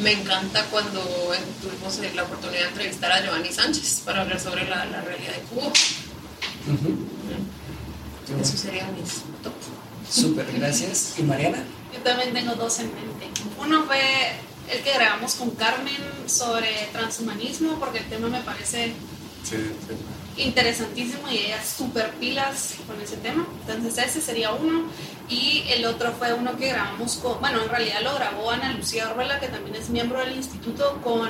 me 0.00 0.12
encanta 0.12 0.64
cuando 0.66 1.00
tuvimos 1.60 1.98
la 2.14 2.22
oportunidad 2.22 2.62
de 2.62 2.68
entrevistar 2.68 3.10
a 3.12 3.22
Giovanni 3.22 3.50
Sánchez 3.52 4.02
para 4.04 4.22
hablar 4.22 4.38
sobre 4.40 4.68
la, 4.68 4.84
la 4.86 5.00
realidad 5.00 5.32
de 5.32 5.40
Cuba. 5.42 5.66
Ujú. 6.66 6.88
Mm, 6.88 8.40
Eso 8.40 8.56
sería 8.56 8.86
mis. 8.92 9.22
Súper, 10.10 10.46
gracias. 10.52 11.14
¿Y 11.18 11.22
Mariana? 11.22 11.64
Yo 11.92 12.00
también 12.00 12.32
tengo 12.32 12.54
dos 12.54 12.78
en 12.80 12.86
mente. 12.94 13.26
Uno 13.60 13.84
fue 13.84 14.00
el 14.70 14.82
que 14.82 14.92
grabamos 14.94 15.34
con 15.34 15.50
Carmen 15.50 15.96
sobre 16.26 16.88
transhumanismo, 16.92 17.78
porque 17.78 17.98
el 17.98 18.04
tema 18.08 18.28
me 18.28 18.40
parece 18.40 18.92
Sí, 19.42 19.56
sí. 19.56 20.42
interesantísimo 20.42 21.28
y 21.30 21.38
ella 21.38 21.62
súper 21.64 22.10
pilas 22.14 22.74
con 22.86 23.00
ese 23.00 23.16
tema. 23.18 23.46
Entonces 23.66 24.06
ese 24.06 24.20
sería 24.20 24.52
uno. 24.52 24.84
Y 25.28 25.64
el 25.68 25.84
otro 25.84 26.12
fue 26.12 26.32
uno 26.32 26.56
que 26.56 26.68
grabamos 26.68 27.16
con, 27.16 27.38
bueno, 27.40 27.62
en 27.62 27.68
realidad 27.68 28.00
lo 28.02 28.14
grabó 28.14 28.50
Ana 28.50 28.72
Lucía 28.72 29.10
Orvela, 29.10 29.38
que 29.40 29.48
también 29.48 29.76
es 29.76 29.90
miembro 29.90 30.18
del 30.20 30.36
instituto, 30.36 31.00
con 31.02 31.28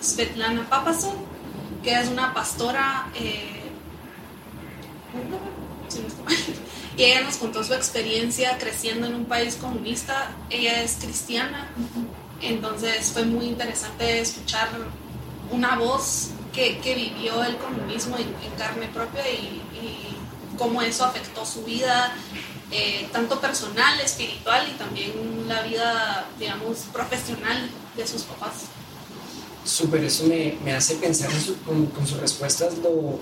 Svetlana 0.00 0.66
Papasov, 0.68 1.14
que 1.82 1.92
es 1.94 2.08
una 2.08 2.32
pastora 2.32 3.10
eh, 3.14 3.60
húngara, 5.12 5.42
si 5.88 6.00
no 6.00 6.08
estoy 6.08 6.24
mal. 6.24 6.34
Y 6.98 7.04
ella 7.04 7.22
nos 7.22 7.36
contó 7.36 7.62
su 7.62 7.74
experiencia 7.74 8.58
creciendo 8.58 9.06
en 9.06 9.14
un 9.14 9.24
país 9.26 9.54
comunista. 9.54 10.32
Ella 10.50 10.82
es 10.82 10.96
cristiana, 11.00 11.70
entonces 12.42 13.12
fue 13.12 13.24
muy 13.24 13.46
interesante 13.46 14.20
escuchar 14.20 14.68
una 15.52 15.76
voz 15.76 16.30
que, 16.52 16.78
que 16.78 16.96
vivió 16.96 17.44
el 17.44 17.56
comunismo 17.58 18.16
en, 18.16 18.26
carne 18.58 18.88
propia 18.88 19.22
y, 19.30 19.62
cómo 20.58 20.82
eso 20.82 21.04
afectó 21.04 21.46
su 21.46 21.62
vida, 21.62 22.12
eh, 22.72 23.08
tanto 23.12 23.40
personal, 23.40 24.00
espiritual 24.00 24.68
y 24.68 24.76
también 24.76 25.12
la 25.46 25.62
vida, 25.62 26.26
digamos, 26.36 26.78
profesional 26.92 27.70
de 27.96 28.04
sus 28.04 28.22
papás. 28.22 28.64
Súper, 29.64 30.02
eso 30.02 30.24
me, 30.24 30.58
me 30.64 30.72
hace 30.72 30.96
pensar 30.96 31.30
con, 31.64 31.86
con 31.86 32.04
sus 32.04 32.18
respuestas 32.18 32.76
lo, 32.78 33.20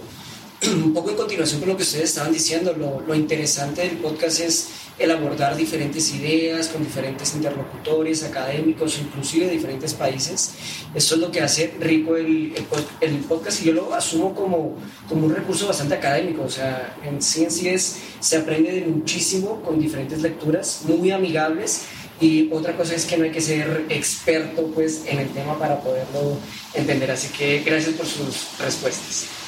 un 0.85 0.92
poco 0.92 1.11
en 1.11 1.16
continuación 1.16 1.61
con 1.61 1.70
lo 1.70 1.76
que 1.76 1.82
ustedes 1.82 2.11
estaban 2.11 2.32
diciendo, 2.32 2.75
lo, 2.75 3.14
interesante 3.14 3.82
del 3.82 3.99
podcast 3.99 4.40
es 4.40 4.68
el 4.99 5.11
abordar 5.11 5.56
diferentes 5.56 6.12
ideas 6.14 6.68
con 6.68 6.82
diferentes 6.82 7.35
interlocutores 7.35 8.23
académicos, 8.23 8.99
inclusive 8.99 9.46
de 9.46 9.52
diferentes 9.52 9.94
países. 9.94 10.52
Eso 10.94 11.14
es 11.16 11.20
lo 11.20 11.30
que 11.30 11.42
hace 11.42 11.75
rico 11.78 12.16
el, 12.16 12.54
el, 12.54 12.66
el 13.00 13.16
podcast 13.20 13.62
y 13.62 13.66
yo 13.66 13.73
lo 13.73 13.94
asumo 13.94 14.35
como, 14.35 14.76
como 15.08 15.26
un 15.26 15.35
recurso 15.35 15.68
bastante 15.68 15.94
académico. 15.94 16.42
O 16.42 16.50
sea, 16.50 16.96
en 17.04 17.18
es, 17.18 17.96
se 18.20 18.37
aprende 18.37 18.73
de 18.73 18.87
muchísimo 18.87 19.61
con 19.62 19.78
diferentes 19.78 20.23
lecturas 20.23 20.80
muy 20.87 21.11
amigables 21.11 21.82
y 22.20 22.50
otra 22.50 22.75
cosa 22.76 22.94
es 22.94 23.04
que 23.04 23.18
no 23.18 23.25
hay 23.25 23.30
que 23.30 23.42
ser 23.42 23.85
experto 23.90 24.70
pues, 24.75 25.02
en 25.06 25.18
el 25.18 25.28
tema 25.28 25.58
para 25.58 25.80
poderlo 25.80 26.38
entender. 26.73 27.11
Así 27.11 27.28
que 27.28 27.62
gracias 27.64 27.94
por 27.94 28.06
sus 28.06 28.58
respuestas. 28.58 29.45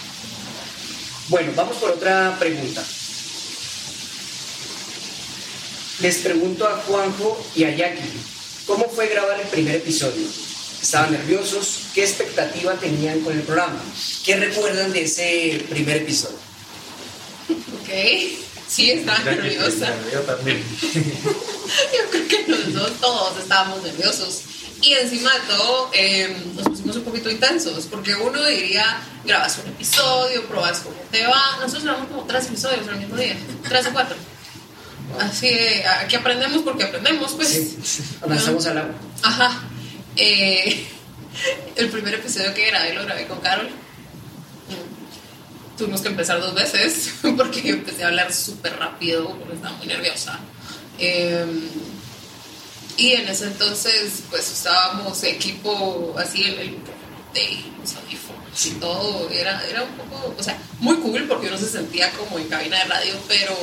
Bueno, 1.29 1.53
vamos 1.55 1.77
por 1.77 1.91
otra 1.91 2.37
pregunta. 2.39 2.83
Les 6.01 6.17
pregunto 6.19 6.67
a 6.67 6.77
Juanjo 6.87 7.45
y 7.55 7.65
a 7.65 7.77
Jackie, 7.77 8.11
¿cómo 8.67 8.89
fue 8.89 9.09
grabar 9.09 9.39
el 9.39 9.47
primer 9.49 9.77
episodio? 9.77 10.27
¿Estaban 10.81 11.13
nerviosos? 11.13 11.81
¿Qué 11.93 12.03
expectativa 12.03 12.73
tenían 12.75 13.21
con 13.21 13.37
el 13.37 13.43
programa? 13.43 13.79
¿Qué 14.25 14.37
recuerdan 14.37 14.93
de 14.93 15.03
ese 15.03 15.67
primer 15.69 15.99
episodio? 15.99 16.39
Ok, 17.51 17.91
sí, 18.67 18.93
estaba 18.93 19.19
nerviosa. 19.19 19.95
Yo 20.11 20.21
también. 20.21 20.65
Yo 20.83 22.11
creo 22.11 22.29
que 22.29 22.45
los 22.47 22.73
dos, 22.73 22.93
todos 23.01 23.39
estábamos 23.39 23.83
nerviosos. 23.83 24.43
Y 24.81 24.93
encima 24.93 25.33
de 25.33 25.41
todo, 25.41 25.91
eh, 25.93 26.37
nos 26.55 26.69
pusimos 26.69 26.97
un 26.97 27.05
poquito 27.05 27.31
intensos, 27.31 27.87
porque 27.87 28.15
uno 28.15 28.45
diría, 28.45 29.01
grabas 29.25 29.59
un 29.59 29.71
episodio, 29.71 30.45
probas 30.47 30.81
cómo 30.81 30.97
te 31.11 31.27
va. 31.27 31.57
Nosotros 31.61 31.85
grabamos 31.85 32.09
como 32.09 32.25
tres 32.25 32.47
episodios 32.47 32.87
el 32.87 32.97
mismo 32.97 33.17
día, 33.17 33.37
tres 33.69 33.87
o 33.89 33.93
cuatro. 33.93 34.17
Así 35.19 35.49
que 35.49 35.85
aquí 35.87 36.17
aprendemos 36.17 36.63
porque 36.63 36.85
aprendemos, 36.85 37.33
pues. 37.33 37.49
Sí, 37.49 37.79
lanzamos 38.27 38.67
al 38.67 38.79
agua. 38.79 38.95
Ajá. 39.23 39.63
Eh, 40.17 40.87
el 41.77 41.89
primer 41.89 42.15
episodio 42.15 42.55
que 42.55 42.67
grabé 42.67 42.95
lo 42.95 43.05
grabé 43.05 43.27
con 43.27 43.41
Carol. 43.41 43.69
Tuvimos 45.77 46.01
que 46.01 46.09
empezar 46.09 46.41
dos 46.41 46.55
veces 46.55 47.15
porque 47.37 47.63
yo 47.63 47.75
empecé 47.75 48.05
a 48.05 48.09
hablar 48.09 48.33
súper 48.33 48.77
rápido 48.79 49.37
porque 49.39 49.55
estaba 49.55 49.77
muy 49.77 49.87
nerviosa. 49.87 50.39
Eh, 50.99 51.47
y 52.99 53.13
en 53.13 53.27
ese 53.29 53.47
entonces, 53.47 54.25
pues 54.29 54.51
estábamos 54.53 55.23
equipo 55.25 56.15
así, 56.19 56.43
el, 56.45 56.59
el 56.59 56.71
de 57.33 57.65
los 57.81 57.95
audífonos 57.95 58.67
y 58.67 58.71
todo. 58.73 59.31
Era, 59.31 59.65
era 59.67 59.85
un 59.85 59.91
poco, 59.93 60.35
o 60.39 60.43
sea, 60.43 60.59
muy 60.81 60.97
cool 60.97 61.25
porque 61.29 61.47
uno 61.49 61.57
se 61.57 61.69
sentía 61.71 62.11
como 62.13 62.39
en 62.39 62.49
cabina 62.49 62.79
de 62.81 62.85
radio, 62.85 63.15
pero 63.29 63.55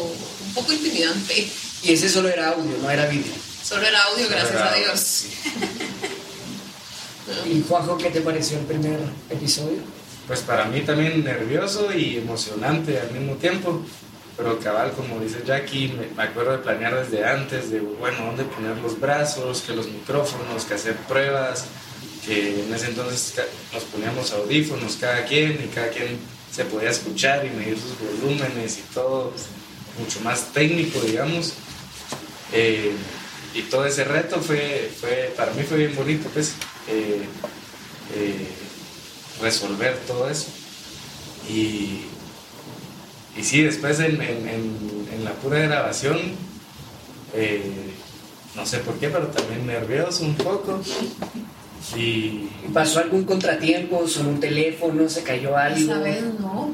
un 0.48 0.54
poco 0.54 0.74
intimidante. 0.74 1.48
Y 1.84 1.92
ese 1.94 2.10
solo 2.10 2.30
era 2.30 2.50
audio, 2.50 2.76
no 2.82 2.90
era 2.90 3.06
vídeo. 3.08 3.34
Solo 3.64 3.86
era 3.86 4.02
audio, 4.06 4.28
gracias 4.30 4.54
Era- 4.54 4.72
a 4.72 4.76
Dios. 4.76 5.26
¿Y 7.52 7.64
Juanjo, 7.68 7.98
qué 7.98 8.10
te 8.12 8.22
pareció 8.22 8.60
el 8.60 8.66
primer 8.66 9.00
episodio? 9.30 9.80
Pues 10.28 10.42
para 10.42 10.66
mí 10.66 10.82
también 10.82 11.24
nervioso 11.24 11.92
y 11.94 12.18
emocionante 12.18 13.00
al 13.00 13.12
mismo 13.12 13.36
tiempo. 13.36 13.82
Pero 14.38 14.60
cabal, 14.60 14.92
como 14.92 15.20
dice 15.20 15.44
Jackie, 15.46 15.98
me, 16.16 16.22
acuerdo 16.22 16.52
de 16.52 16.58
planear 16.58 16.96
desde 16.96 17.26
antes, 17.26 17.72
de 17.72 17.80
bueno, 17.80 18.26
dónde 18.26 18.44
poner 18.44 18.78
los 18.78 19.00
brazos, 19.00 19.62
que 19.62 19.74
los 19.74 19.88
micrófonos, 19.88 20.66
que 20.66 20.74
hacer 20.74 20.96
pruebas, 21.08 21.66
que 22.26 22.66
en 22.66 22.74
ese 22.74 22.88
entonces 22.88 23.34
nos 23.72 23.84
poníamos 23.84 24.34
audífonos 24.34 24.98
cada 25.00 25.24
quien 25.26 25.54
y 25.64 25.74
cada 25.74 25.90
quien 25.90 26.20
se 26.52 26.66
podía 26.66 26.90
escuchar 26.90 27.46
y 27.46 27.50
medir 27.50 27.78
sus 27.78 27.98
volúmenes 27.98 28.80
y 28.80 28.82
todo, 28.94 29.34
mucho 30.00 30.20
más 30.22 30.52
técnico, 30.52 31.00
digamos. 31.00 31.54
Eh, 32.52 32.92
y 33.54 33.62
todo 33.64 33.86
ese 33.86 34.04
reto 34.04 34.42
fue, 34.42 34.92
fue, 35.00 35.34
para 35.38 35.54
mí 35.54 35.64
fue 35.64 35.78
bien 35.78 35.96
bonito, 35.96 36.30
pues, 36.34 36.56
eh, 36.90 37.26
eh, 38.16 38.48
resolver 39.42 39.98
todo 40.08 40.30
eso. 40.30 40.48
Y, 41.50 42.06
y 43.38 43.44
sí, 43.44 43.62
después 43.64 44.00
en, 44.00 44.22
en- 44.22 44.48
en- 44.50 45.10
en 45.14 45.24
la 45.26 45.32
pura 45.34 45.60
grabación, 45.60 46.20
eh, 47.34 47.92
no 48.56 48.66
sé 48.66 48.80
por 48.80 48.96
qué, 49.00 49.10
pero 49.10 49.28
también 49.28 49.66
nervioso 49.68 50.24
un 50.24 50.36
poco. 50.36 50.82
Y 51.96 52.50
¿Pasó 52.74 53.00
algún 53.00 53.26
contratiempo? 53.26 54.08
¿Sonó 54.08 54.30
un 54.30 54.40
teléfono? 54.40 55.08
¿Se 55.10 55.24
cayó 55.24 55.56
algo? 55.56 55.78
Esa 55.94 56.00
vez 56.00 56.24
no. 56.40 56.74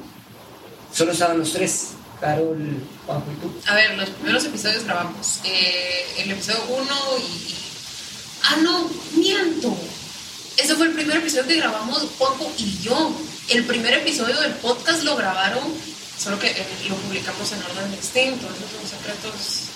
Solo 0.94 1.12
estaban 1.12 1.40
los 1.40 1.52
tres, 1.54 1.90
Carol, 2.20 2.58
Juanjo 3.06 3.26
y 3.32 3.42
tú. 3.42 3.52
A 3.68 3.76
ver, 3.76 3.98
los 3.98 4.10
primeros 4.12 4.46
episodios 4.46 4.84
grabamos. 4.86 5.40
eh, 5.44 6.06
el 6.20 6.32
episodio 6.32 6.60
1 6.70 6.86
y, 7.20 7.22
y- 7.52 7.56
Ah, 8.44 8.58
no, 8.64 8.90
miento. 9.16 9.76
Ese 10.58 10.76
fue 10.76 10.88
el 10.88 10.94
primer 10.94 11.18
episodio 11.18 11.48
que 11.48 11.56
grabamos 11.58 12.08
Juanjo 12.18 12.52
y 12.58 12.80
yo. 12.82 13.14
El 13.50 13.66
primer 13.66 13.94
episodio 13.94 14.40
del 14.40 14.54
podcast 14.54 15.04
lo 15.04 15.16
grabaron, 15.16 15.64
solo 16.22 16.38
que 16.38 16.48
eh, 16.48 16.66
lo 16.88 16.96
publicamos 16.96 17.52
en 17.52 17.64
orden 17.64 17.92
distinto. 17.92 18.48
Esos 18.48 18.70
son 18.70 19.00
secretos 19.00 19.72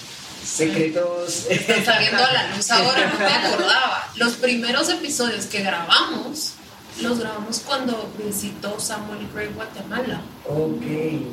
Secretos. 0.46 1.46
están 1.50 1.84
saliendo 1.84 2.24
a 2.24 2.32
la 2.32 2.56
luz 2.56 2.70
ahora, 2.70 3.12
no 3.12 3.20
me 3.20 3.26
acordaba. 3.26 4.12
Los 4.16 4.34
primeros 4.34 4.90
episodios 4.90 5.46
que 5.48 5.62
grabamos, 5.64 6.54
los 7.02 7.20
grabamos 7.20 7.62
cuando 7.66 8.12
visitó 8.24 8.80
Samuel 8.80 9.28
Gray 9.34 9.48
Guatemala. 9.56 10.22
ok. 10.48 10.84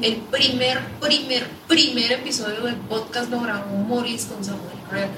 El 0.01 0.17
primer, 0.31 0.81
primer, 0.99 1.47
primer 1.69 2.13
episodio 2.13 2.63
del 2.63 2.77
podcast 2.77 3.31
lo 3.31 3.41
grabó 3.41 3.77
Morris 3.77 4.25
con 4.25 4.43
Samuel 4.43 4.79
Gregg. 4.91 5.11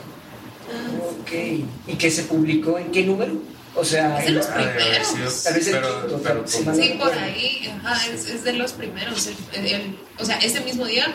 Ok. 1.01 1.67
¿Y 1.87 1.95
qué 1.95 2.11
se 2.11 2.25
publicó? 2.25 2.79
¿En 2.79 2.91
qué 2.91 3.05
número? 3.05 3.35
O 3.77 3.85
sea, 3.85 4.19
Es 4.21 4.27
de 4.27 4.33
los 4.33 4.47
primeros. 4.47 5.07
sido- 5.09 5.31
Tal 5.43 5.55
vez 5.55 5.67
el 5.67 5.73
pero- 5.75 6.01
quinto, 6.07 6.21
pero 6.23 6.47
sí, 6.47 6.97
por 6.99 7.13
ahí, 7.13 7.73
ajá, 7.85 8.07
es, 8.13 8.27
es 8.27 8.45
de 8.45 8.53
los 8.53 8.73
primeros. 8.73 9.27
El- 9.53 9.67
el- 9.67 9.99
o 10.19 10.25
sea, 10.25 10.37
ese 10.39 10.61
mismo 10.61 10.85
día 10.87 11.07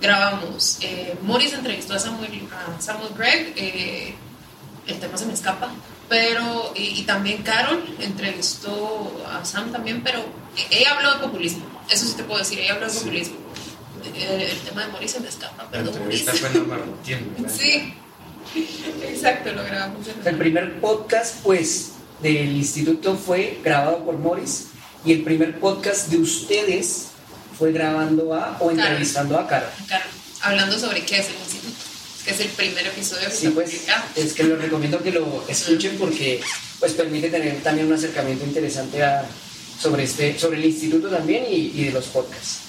grabamos. 0.00 0.78
Eh, 0.80 1.14
Morris 1.22 1.52
entrevistó 1.52 1.94
a 1.94 1.98
Samuel, 1.98 2.48
a 2.52 2.80
Samuel 2.80 3.12
Gregg, 3.16 3.52
eh, 3.56 4.14
el 4.86 4.98
tema 4.98 5.16
se 5.18 5.26
me 5.26 5.34
escapa, 5.34 5.70
pero, 6.08 6.72
y, 6.74 7.02
también 7.02 7.42
Carol 7.42 7.82
entrevistó 8.00 9.24
a 9.30 9.44
Sam 9.44 9.72
también, 9.72 10.02
pero 10.02 10.24
ella 10.70 10.92
habló 10.92 11.14
de 11.14 11.20
populismo, 11.20 11.64
eso 11.90 12.06
sí 12.06 12.14
te 12.16 12.22
puedo 12.24 12.38
decir, 12.38 12.60
ella 12.60 12.74
habló 12.74 12.86
de 12.88 12.98
populismo. 12.98 13.36
Eh, 14.14 14.48
el, 14.52 14.58
tema 14.60 14.86
de 14.86 14.92
Morris 14.92 15.10
se 15.10 15.20
me 15.20 15.28
escapa, 15.28 15.66
entrevista 15.72 16.32
fue 16.32 16.50
Sí, 17.48 17.94
exacto, 19.02 19.52
lo 19.52 19.64
grabamos. 19.64 20.06
el 20.24 20.36
primer 20.36 20.80
podcast, 20.80 21.42
pues, 21.42 21.92
del 22.22 22.56
instituto 22.56 23.16
fue 23.16 23.58
grabado 23.62 24.04
por 24.04 24.18
Morris 24.18 24.66
y 25.04 25.12
el 25.12 25.22
primer 25.22 25.60
podcast 25.60 26.08
de 26.08 26.18
ustedes 26.18 27.08
fue 27.58 27.72
grabando 27.72 28.34
a 28.34 28.56
o 28.60 28.70
entrevistando 28.70 29.38
a 29.38 29.46
Carol. 29.46 29.68
Carol, 29.88 30.08
hablando 30.42 30.78
sobre 30.78 31.04
qué 31.04 31.18
es 31.18 31.28
el 31.28 31.36
instituto, 31.36 31.74
que 32.24 32.30
es 32.32 32.40
el 32.40 32.48
primer 32.48 32.86
episodio 32.86 33.28
que 33.28 33.34
sí, 33.34 33.48
pues, 33.48 33.86
Es 34.14 34.32
que 34.32 34.44
les 34.44 34.60
recomiendo 34.60 35.02
que 35.02 35.12
lo 35.12 35.44
escuchen 35.48 35.96
porque 35.98 36.40
pues 36.78 36.92
permite 36.92 37.30
tener 37.30 37.62
también 37.62 37.86
un 37.86 37.94
acercamiento 37.94 38.44
interesante 38.44 39.02
a, 39.02 39.24
sobre, 39.80 40.04
este, 40.04 40.38
sobre 40.38 40.58
el 40.58 40.64
instituto 40.64 41.08
también 41.08 41.44
y, 41.48 41.72
y 41.74 41.84
de 41.84 41.92
los 41.92 42.06
podcasts. 42.06 42.60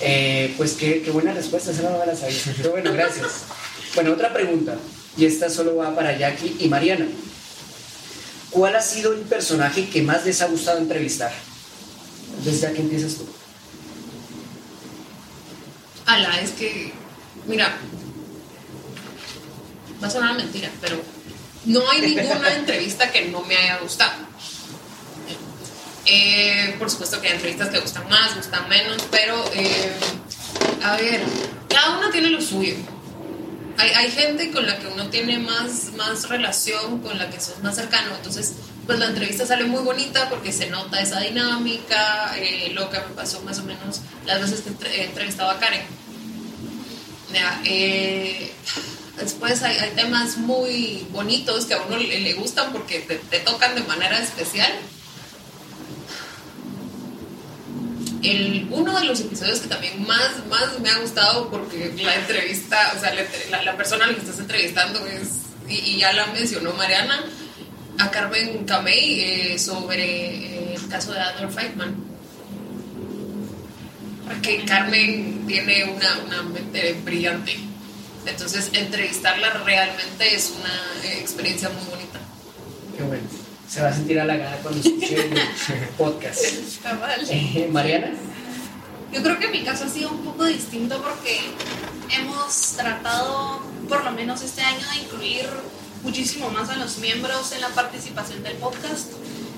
Eh, 0.00 0.52
pues 0.56 0.72
qué, 0.72 1.00
qué, 1.02 1.10
buena 1.12 1.32
respuesta, 1.32 1.70
esa 1.70 1.82
no 1.82 1.98
me 1.98 2.06
la 2.06 2.16
sabía. 2.16 2.40
Pero 2.56 2.70
bueno, 2.72 2.92
gracias. 2.92 3.26
Bueno, 3.94 4.12
otra 4.12 4.32
pregunta, 4.32 4.74
y 5.18 5.26
esta 5.26 5.50
solo 5.50 5.76
va 5.76 5.94
para 5.94 6.16
Jackie 6.16 6.56
y 6.60 6.68
Mariana. 6.68 7.06
¿Cuál 8.52 8.76
ha 8.76 8.82
sido 8.82 9.14
el 9.14 9.20
personaje 9.20 9.88
que 9.88 10.02
más 10.02 10.24
les 10.26 10.42
ha 10.42 10.46
gustado 10.46 10.78
entrevistar? 10.78 11.32
Entonces, 12.38 12.60
ya 12.60 12.72
que 12.72 12.82
empiezas 12.82 13.14
tú. 13.14 13.26
Ala, 16.04 16.40
es 16.40 16.50
que, 16.50 16.92
mira, 17.46 17.74
va 20.02 20.06
a 20.06 20.10
sonar 20.10 20.36
mentira, 20.36 20.70
pero 20.80 21.00
no 21.64 21.80
hay 21.90 22.02
ninguna 22.02 22.54
entrevista 22.54 23.10
que 23.10 23.26
no 23.28 23.40
me 23.42 23.56
haya 23.56 23.78
gustado. 23.78 24.12
Eh, 26.04 26.74
por 26.78 26.90
supuesto 26.90 27.20
que 27.20 27.28
hay 27.28 27.34
entrevistas 27.34 27.70
que 27.70 27.78
gustan 27.78 28.08
más, 28.08 28.34
gustan 28.36 28.68
menos, 28.68 28.98
pero 29.10 29.42
eh, 29.54 29.92
a 30.82 30.96
ver, 30.96 31.22
cada 31.68 31.98
uno 31.98 32.10
tiene 32.10 32.28
lo 32.30 32.40
suyo. 32.40 32.74
Hay, 33.78 33.90
hay, 33.90 34.10
gente 34.10 34.50
con 34.50 34.66
la 34.66 34.78
que 34.78 34.86
uno 34.86 35.08
tiene 35.08 35.38
más, 35.38 35.92
más 35.96 36.28
relación, 36.28 37.00
con 37.00 37.18
la 37.18 37.30
que 37.30 37.40
sos 37.40 37.62
más 37.62 37.74
cercano, 37.74 38.14
entonces 38.16 38.54
pues 38.86 38.98
la 38.98 39.06
entrevista 39.06 39.46
sale 39.46 39.64
muy 39.64 39.82
bonita 39.82 40.28
porque 40.28 40.52
se 40.52 40.68
nota 40.68 41.00
esa 41.00 41.20
dinámica, 41.20 42.36
eh, 42.36 42.70
lo 42.74 42.90
que 42.90 42.98
me 42.98 43.14
pasó 43.14 43.40
más 43.42 43.58
o 43.58 43.62
menos 43.64 44.00
las 44.26 44.40
veces 44.40 44.62
que 44.62 44.88
he 44.88 45.04
entrevistado 45.04 45.50
a 45.50 45.58
Karen. 45.58 45.82
Eh, 47.64 48.52
después 49.16 49.62
hay, 49.62 49.90
temas 49.94 50.36
muy 50.36 51.06
bonitos 51.10 51.66
que 51.66 51.74
a 51.74 51.82
uno 51.82 51.96
le, 51.96 52.32
gustan 52.34 52.72
porque 52.72 53.00
te, 53.00 53.38
tocan 53.40 53.74
de 53.74 53.82
manera 53.82 54.18
especial. 54.18 54.72
El, 58.22 58.68
uno 58.70 58.98
de 58.98 59.04
los 59.06 59.20
episodios 59.20 59.60
que 59.60 59.68
también 59.68 60.06
más, 60.06 60.46
más 60.48 60.78
me 60.80 60.88
ha 60.88 60.98
gustado 60.98 61.50
porque 61.50 61.92
la 62.02 62.14
entrevista, 62.14 62.92
o 62.96 63.00
sea, 63.00 63.12
la, 63.64 63.76
persona 63.76 64.04
a 64.04 64.08
la 64.08 64.14
que 64.14 64.20
estás 64.20 64.38
entrevistando 64.38 65.04
es, 65.06 65.40
y 65.68 65.98
ya 65.98 66.12
la 66.12 66.26
mencionó 66.26 66.72
Mariana, 66.74 67.24
a 67.98 68.10
Carmen 68.10 68.64
Camey 68.64 69.20
eh, 69.20 69.58
sobre 69.58 70.04
eh, 70.04 70.74
el 70.74 70.88
caso 70.88 71.12
de 71.12 71.20
Adolf 71.20 71.58
Eichmann. 71.58 71.96
Porque 74.26 74.64
Carmen 74.64 75.44
tiene 75.46 75.84
una, 75.84 76.18
una 76.26 76.42
mente 76.42 76.96
brillante. 77.04 77.58
Entonces, 78.24 78.70
entrevistarla 78.72 79.50
realmente 79.64 80.34
es 80.34 80.52
una 80.58 81.08
eh, 81.08 81.18
experiencia 81.20 81.68
muy 81.70 81.84
bonita. 81.84 82.01
Se 83.72 83.80
va 83.80 83.88
a 83.88 83.92
sentir 83.94 84.20
halagada 84.20 84.58
cuando 84.58 84.80
escuche 84.80 85.16
el 85.16 85.88
podcast. 85.96 86.42
Mariana. 87.70 88.12
Yo 89.10 89.22
creo 89.22 89.38
que 89.38 89.48
mi 89.48 89.62
caso 89.62 89.86
ha 89.86 89.88
sido 89.88 90.10
un 90.10 90.22
poco 90.22 90.44
distinto 90.44 91.00
porque 91.00 91.40
hemos 92.10 92.72
tratado, 92.76 93.62
por 93.88 94.04
lo 94.04 94.10
menos 94.12 94.42
este 94.42 94.60
año, 94.60 94.86
de 94.90 94.96
incluir 94.98 95.48
muchísimo 96.02 96.50
más 96.50 96.68
a 96.68 96.76
los 96.76 96.98
miembros 96.98 97.52
en 97.52 97.62
la 97.62 97.70
participación 97.70 98.42
del 98.42 98.56
podcast. 98.56 99.10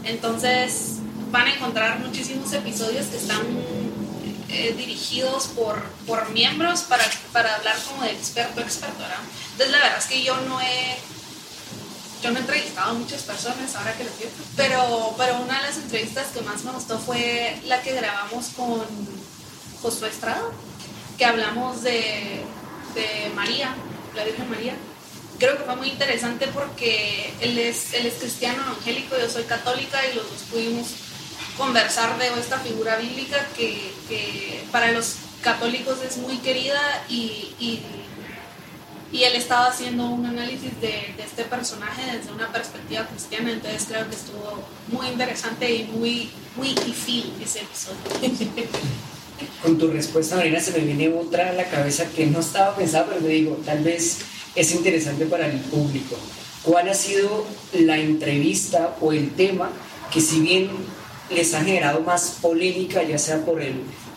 Entonces 0.04 0.98
van 1.32 1.48
a 1.48 1.54
encontrar 1.56 1.98
muchísimos 1.98 2.52
episodios 2.52 3.06
que 3.06 3.16
están 3.16 3.42
eh, 4.48 4.76
dirigidos 4.78 5.48
por, 5.48 5.82
por 6.06 6.30
miembros 6.30 6.82
para, 6.82 7.04
para 7.32 7.56
hablar 7.56 7.76
como 7.88 8.04
de 8.04 8.12
experto 8.12 8.60
experto. 8.60 9.02
Entonces 9.50 9.72
la 9.72 9.78
verdad 9.78 9.98
es 9.98 10.06
que 10.06 10.22
yo 10.22 10.36
no 10.42 10.60
he 10.60 10.98
yo 12.24 12.30
no 12.30 12.38
he 12.38 12.40
entrevistado 12.40 12.92
a 12.92 12.94
muchas 12.94 13.22
personas 13.22 13.76
ahora 13.76 13.92
que 13.98 14.04
lo 14.04 14.10
pienso, 14.12 14.36
pero, 14.56 15.14
pero 15.18 15.42
una 15.42 15.58
de 15.58 15.62
las 15.68 15.76
entrevistas 15.76 16.28
que 16.28 16.40
más 16.40 16.64
me 16.64 16.72
gustó 16.72 16.98
fue 16.98 17.60
la 17.66 17.82
que 17.82 17.92
grabamos 17.92 18.46
con 18.56 18.80
Josué 19.82 20.08
Estrada, 20.08 20.46
que 21.18 21.26
hablamos 21.26 21.82
de, 21.82 22.40
de 22.94 23.30
María, 23.34 23.74
la 24.14 24.24
Virgen 24.24 24.48
María, 24.48 24.72
creo 25.38 25.58
que 25.58 25.64
fue 25.64 25.76
muy 25.76 25.90
interesante 25.90 26.46
porque 26.46 27.34
él 27.42 27.58
es, 27.58 27.92
él 27.92 28.06
es 28.06 28.14
cristiano 28.14 28.62
evangélico, 28.62 29.18
yo 29.18 29.28
soy 29.28 29.44
católica 29.44 30.00
y 30.10 30.14
los 30.14 30.24
dos 30.24 30.40
pudimos 30.50 30.86
conversar 31.58 32.16
de 32.16 32.28
esta 32.40 32.58
figura 32.58 32.96
bíblica 32.96 33.46
que, 33.54 33.92
que 34.08 34.64
para 34.72 34.92
los 34.92 35.16
católicos 35.42 35.98
es 36.08 36.16
muy 36.16 36.38
querida 36.38 37.04
y, 37.10 37.54
y, 37.60 37.82
y, 39.14 39.24
él 39.24 39.34
estaba 39.36 39.66
haciendo 39.66 40.06
un 40.06 40.26
análisis 40.26 40.80
de, 40.80 41.14
este 41.18 41.44
personaje 41.44 42.02
desde 42.16 42.32
una 42.32 42.50
perspectiva 42.52 43.06
cristiana, 43.06 43.52
entonces 43.52 43.86
creo 43.88 44.08
que 44.08 44.16
estuvo 44.16 44.64
muy 44.88 45.06
interesante 45.06 45.72
y 45.72 45.84
muy, 45.84 46.30
muy 46.56 46.68
difícil 46.68 47.32
ese 47.42 47.60
episodio. 47.60 47.98
Con 49.62 49.78
tu 49.78 49.88
respuesta, 49.88 50.36
Marina, 50.36 50.60
se 50.60 50.72
me 50.72 50.80
viene 50.80 51.08
otra 51.08 51.50
a 51.50 51.52
la 51.52 51.64
cabeza 51.64 52.06
que 52.14 52.26
no 52.26 52.40
estaba 52.40 52.76
pensada, 52.76 53.06
pero 53.06 53.20
me 53.20 53.28
digo, 53.28 53.60
tal 53.64 53.82
vez 53.82 54.18
es 54.54 54.74
interesante 54.74 55.26
para 55.26 55.46
el 55.46 55.60
público. 55.60 56.16
¿Cuál 56.62 56.88
ha 56.88 56.94
sido 56.94 57.46
la 57.72 57.98
entrevista 57.98 58.96
o 59.00 59.12
el 59.12 59.32
tema 59.32 59.70
que 60.12 60.20
si 60.20 60.40
bien 60.40 60.70
les 61.30 61.54
ha 61.54 61.64
generado 61.64 62.00
más 62.00 62.38
polémica, 62.40 63.02
ya 63.02 63.18
sea 63.18 63.44
por, 63.44 63.60
el, 63.60 63.74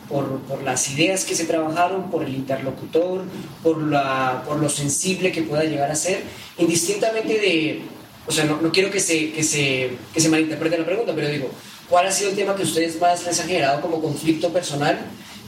por, 0.09 0.39
por 0.41 0.63
las 0.63 0.89
ideas 0.89 1.25
que 1.25 1.35
se 1.35 1.45
trabajaron, 1.45 2.09
por 2.09 2.23
el 2.23 2.33
interlocutor, 2.33 3.23
por, 3.63 3.81
la, 3.81 4.43
por 4.45 4.57
lo 4.57 4.69
sensible 4.69 5.31
que 5.31 5.43
pueda 5.43 5.63
llegar 5.63 5.91
a 5.91 5.95
ser, 5.95 6.23
indistintamente 6.57 7.39
de, 7.39 7.81
o 8.25 8.31
sea, 8.31 8.45
no, 8.45 8.61
no 8.61 8.71
quiero 8.71 8.91
que 8.91 8.99
se, 8.99 9.31
que, 9.31 9.43
se, 9.43 9.91
que 10.13 10.19
se 10.19 10.29
malinterprete 10.29 10.77
la 10.77 10.85
pregunta, 10.85 11.13
pero 11.15 11.29
digo, 11.29 11.49
¿cuál 11.89 12.07
ha 12.07 12.11
sido 12.11 12.31
el 12.31 12.35
tema 12.35 12.55
que 12.55 12.63
ustedes 12.63 12.99
más 12.99 13.25
les 13.25 13.39
ha 13.39 13.43
generado 13.43 13.81
como 13.81 14.01
conflicto 14.01 14.49
personal? 14.49 14.99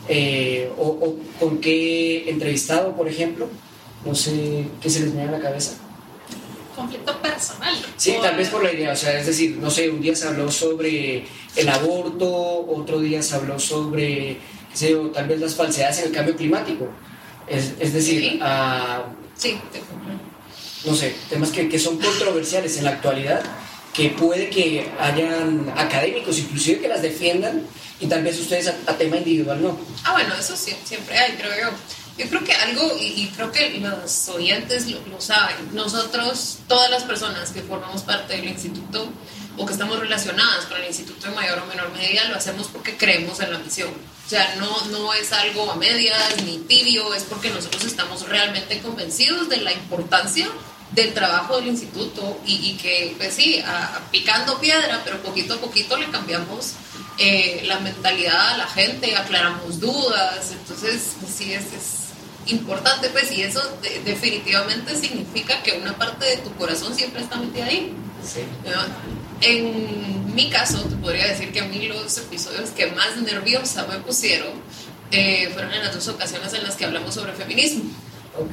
Eh, 0.08 0.72
o, 0.78 0.88
o, 0.88 1.20
con 1.40 1.60
qué 1.60 2.30
entrevistado, 2.30 2.96
por 2.96 3.08
ejemplo? 3.08 3.48
No 4.06 4.16
sé 4.16 4.66
qué 4.82 4.90
se 4.90 5.02
les 5.02 5.14
viene 5.14 5.30
a 5.30 5.34
la 5.34 5.40
cabeza. 5.40 5.74
Conflicto 6.80 7.22
personal. 7.22 7.76
Sí, 7.98 8.16
tal 8.22 8.38
vez 8.38 8.48
por 8.48 8.64
la 8.64 8.72
idea, 8.72 8.94
o 8.94 8.96
sea, 8.96 9.20
es 9.20 9.26
decir, 9.26 9.58
no 9.58 9.70
sé, 9.70 9.90
un 9.90 10.00
día 10.00 10.16
se 10.16 10.30
habló 10.30 10.50
sobre 10.50 11.26
el 11.58 11.68
aborto, 11.68 12.66
otro 12.68 13.02
día 13.02 13.22
se 13.22 13.36
habló 13.36 13.60
sobre, 13.60 14.38
sé, 14.74 14.96
tal 15.14 15.28
vez 15.28 15.42
las 15.42 15.56
falsedades 15.56 16.00
en 16.00 16.06
el 16.06 16.12
cambio 16.14 16.38
climático. 16.38 16.88
Es, 17.48 17.74
es 17.82 17.92
decir, 17.92 18.22
sí. 18.22 18.40
a, 18.42 19.04
sí. 19.36 19.60
no 20.86 20.96
sé, 20.96 21.14
temas 21.30 21.50
que, 21.50 21.68
que 21.68 21.80
son 21.80 21.98
controversiales 21.98 22.78
en 22.78 22.86
la 22.86 22.92
actualidad, 22.92 23.42
que 23.94 24.12
puede 24.12 24.50
que 24.50 24.90
hayan 25.02 25.74
académicos 25.76 26.40
inclusive 26.40 26.80
que 26.80 26.88
las 26.88 27.02
defiendan 27.02 27.64
y 28.00 28.08
tal 28.08 28.24
vez 28.24 28.40
ustedes 28.40 28.70
a, 28.70 28.76
a 28.88 28.98
tema 28.98 29.18
individual 29.18 29.62
no. 29.62 29.78
Ah, 30.06 30.14
bueno, 30.14 30.34
eso 30.40 30.56
sí, 30.56 30.74
siempre 30.86 31.18
hay, 31.18 31.34
creo 31.34 31.52
yo. 31.62 31.78
Yo 32.20 32.28
creo 32.28 32.44
que 32.44 32.54
algo, 32.54 32.98
y, 33.00 33.32
creo 33.34 33.50
que 33.50 33.80
los 33.80 34.28
oyentes 34.28 34.88
lo, 34.88 35.22
saben, 35.22 35.74
nosotros, 35.74 36.58
todas 36.68 36.92
las 36.92 37.04
personas 37.04 37.52
que 37.52 37.62
formamos 37.62 38.02
parte 38.02 38.36
del 38.36 38.50
instituto 38.50 39.10
o 39.56 39.66
que 39.66 39.72
estamos 39.72 39.98
relacionadas 39.98 40.66
con 40.66 40.82
el 40.82 40.88
instituto 40.88 41.28
en 41.28 41.36
mayor 41.36 41.60
o 41.60 41.66
menor 41.68 41.94
medida, 41.94 42.26
lo 42.26 42.36
hacemos 42.36 42.68
porque 42.68 42.98
creemos 42.98 43.40
en 43.40 43.54
la 43.54 43.60
misión. 43.60 43.92
O 44.26 44.30
sea, 44.30 44.56
no, 44.56 44.86
no 44.88 45.14
es 45.14 45.32
algo 45.32 45.72
a 45.72 45.76
medias 45.76 46.44
ni 46.44 46.58
tibio, 46.58 47.14
es 47.14 47.24
porque 47.24 47.52
nosotros 47.52 47.86
estamos 47.86 48.28
realmente 48.28 48.80
convencidos 48.80 49.48
de 49.48 49.58
la 49.58 49.72
importancia 49.72 50.50
del 50.92 51.14
trabajo 51.14 51.56
del 51.56 51.68
instituto 51.68 52.38
y, 52.46 52.74
que, 52.82 53.16
pues 53.18 53.34
sí, 53.34 53.64
a, 53.66 54.02
picando 54.12 54.60
piedra, 54.60 55.02
pero 55.06 55.22
poquito 55.22 55.54
a 55.54 55.58
poquito 55.62 55.96
le 55.96 56.10
cambiamos 56.10 56.74
eh, 57.18 57.62
la 57.66 57.80
mentalidad 57.80 58.56
a 58.56 58.58
la 58.58 58.68
gente, 58.68 59.16
aclaramos 59.16 59.80
dudas, 59.80 60.52
entonces, 60.52 61.16
pues 61.22 61.34
sí, 61.34 61.54
es, 61.54 61.66
es 61.74 61.99
importante, 62.52 63.10
pues, 63.10 63.32
y 63.32 63.44
eso 63.44 63.62
definitivamente 64.06 64.96
significa 64.96 65.62
que 65.64 65.74
una 65.74 65.98
parte 65.98 66.26
de 66.26 66.38
tu 66.38 66.54
corazón 66.56 66.96
siempre 66.96 67.22
está 67.22 67.38
metida 67.38 67.66
ahí. 67.66 67.94
Sí. 68.24 68.42
En 69.42 70.36
mi 70.36 70.50
caso, 70.50 70.82
te 70.84 70.96
podría 70.98 71.28
decir 71.28 71.52
que 71.52 71.62
a 71.62 71.66
mí 71.66 71.88
los 71.88 72.18
episodios 72.18 72.70
que 72.72 72.88
más 72.88 73.18
nerviosa 73.18 73.86
me 73.88 74.00
pusieron 74.00 74.52
eh, 75.12 75.50
fueron 75.54 75.74
en 75.74 75.84
las 75.84 75.96
dos 75.96 76.08
ocasiones 76.10 76.54
en 76.54 76.64
las 76.64 76.76
que 76.76 76.86
hablamos 76.86 77.14
sobre 77.14 77.34
feminismo. 77.34 77.84
Ok. 78.38 78.52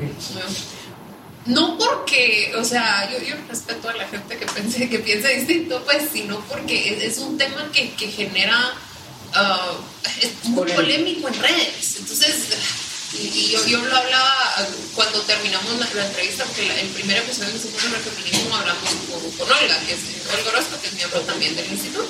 No 1.47 1.79
porque, 1.79 2.53
o 2.59 2.65
sea, 2.65 3.09
yo, 3.11 3.25
yo 3.25 3.37
respeto 3.49 3.89
a 3.89 3.95
la 3.95 4.09
gente 4.09 4.37
que, 4.37 4.47
pense, 4.47 4.89
que 4.89 4.99
piensa 4.99 5.29
distinto, 5.29 5.83
pues, 5.85 6.09
sino 6.13 6.41
porque 6.49 6.95
es, 6.95 7.03
es 7.03 7.19
un 7.19 7.39
tema 7.39 7.71
que, 7.73 7.91
que 7.93 8.09
genera, 8.09 8.75
ah, 9.35 9.73
es 10.21 10.49
muy 10.49 10.71
polémico 10.73 11.29
en 11.29 11.35
redes. 11.35 11.97
Entonces, 12.01 12.49
y, 13.15 13.51
yo, 13.53 13.65
yo 13.67 13.79
lo 13.85 13.97
hablaba 13.97 14.57
cuando 14.95 15.21
terminamos 15.23 15.79
la, 15.79 16.07
entrevista, 16.07 16.45
porque 16.45 16.67
la- 16.67 16.81
el 16.81 16.89
primer 16.89 17.19
episodio 17.19 17.51
que 17.53 17.57
hicimos 17.59 17.81
sobre 17.83 17.99
feminismo 18.01 18.57
hablamos 18.57 18.83
con, 19.11 19.31
con 19.33 19.51
Olga, 19.57 19.79
que 19.87 19.93
es 19.95 20.01
Olga 20.39 20.51
Orozco, 20.51 20.81
que 20.81 20.89
es 20.89 20.95
miembro 20.95 21.21
también 21.21 21.55
del 21.57 21.71
instituto. 21.71 22.07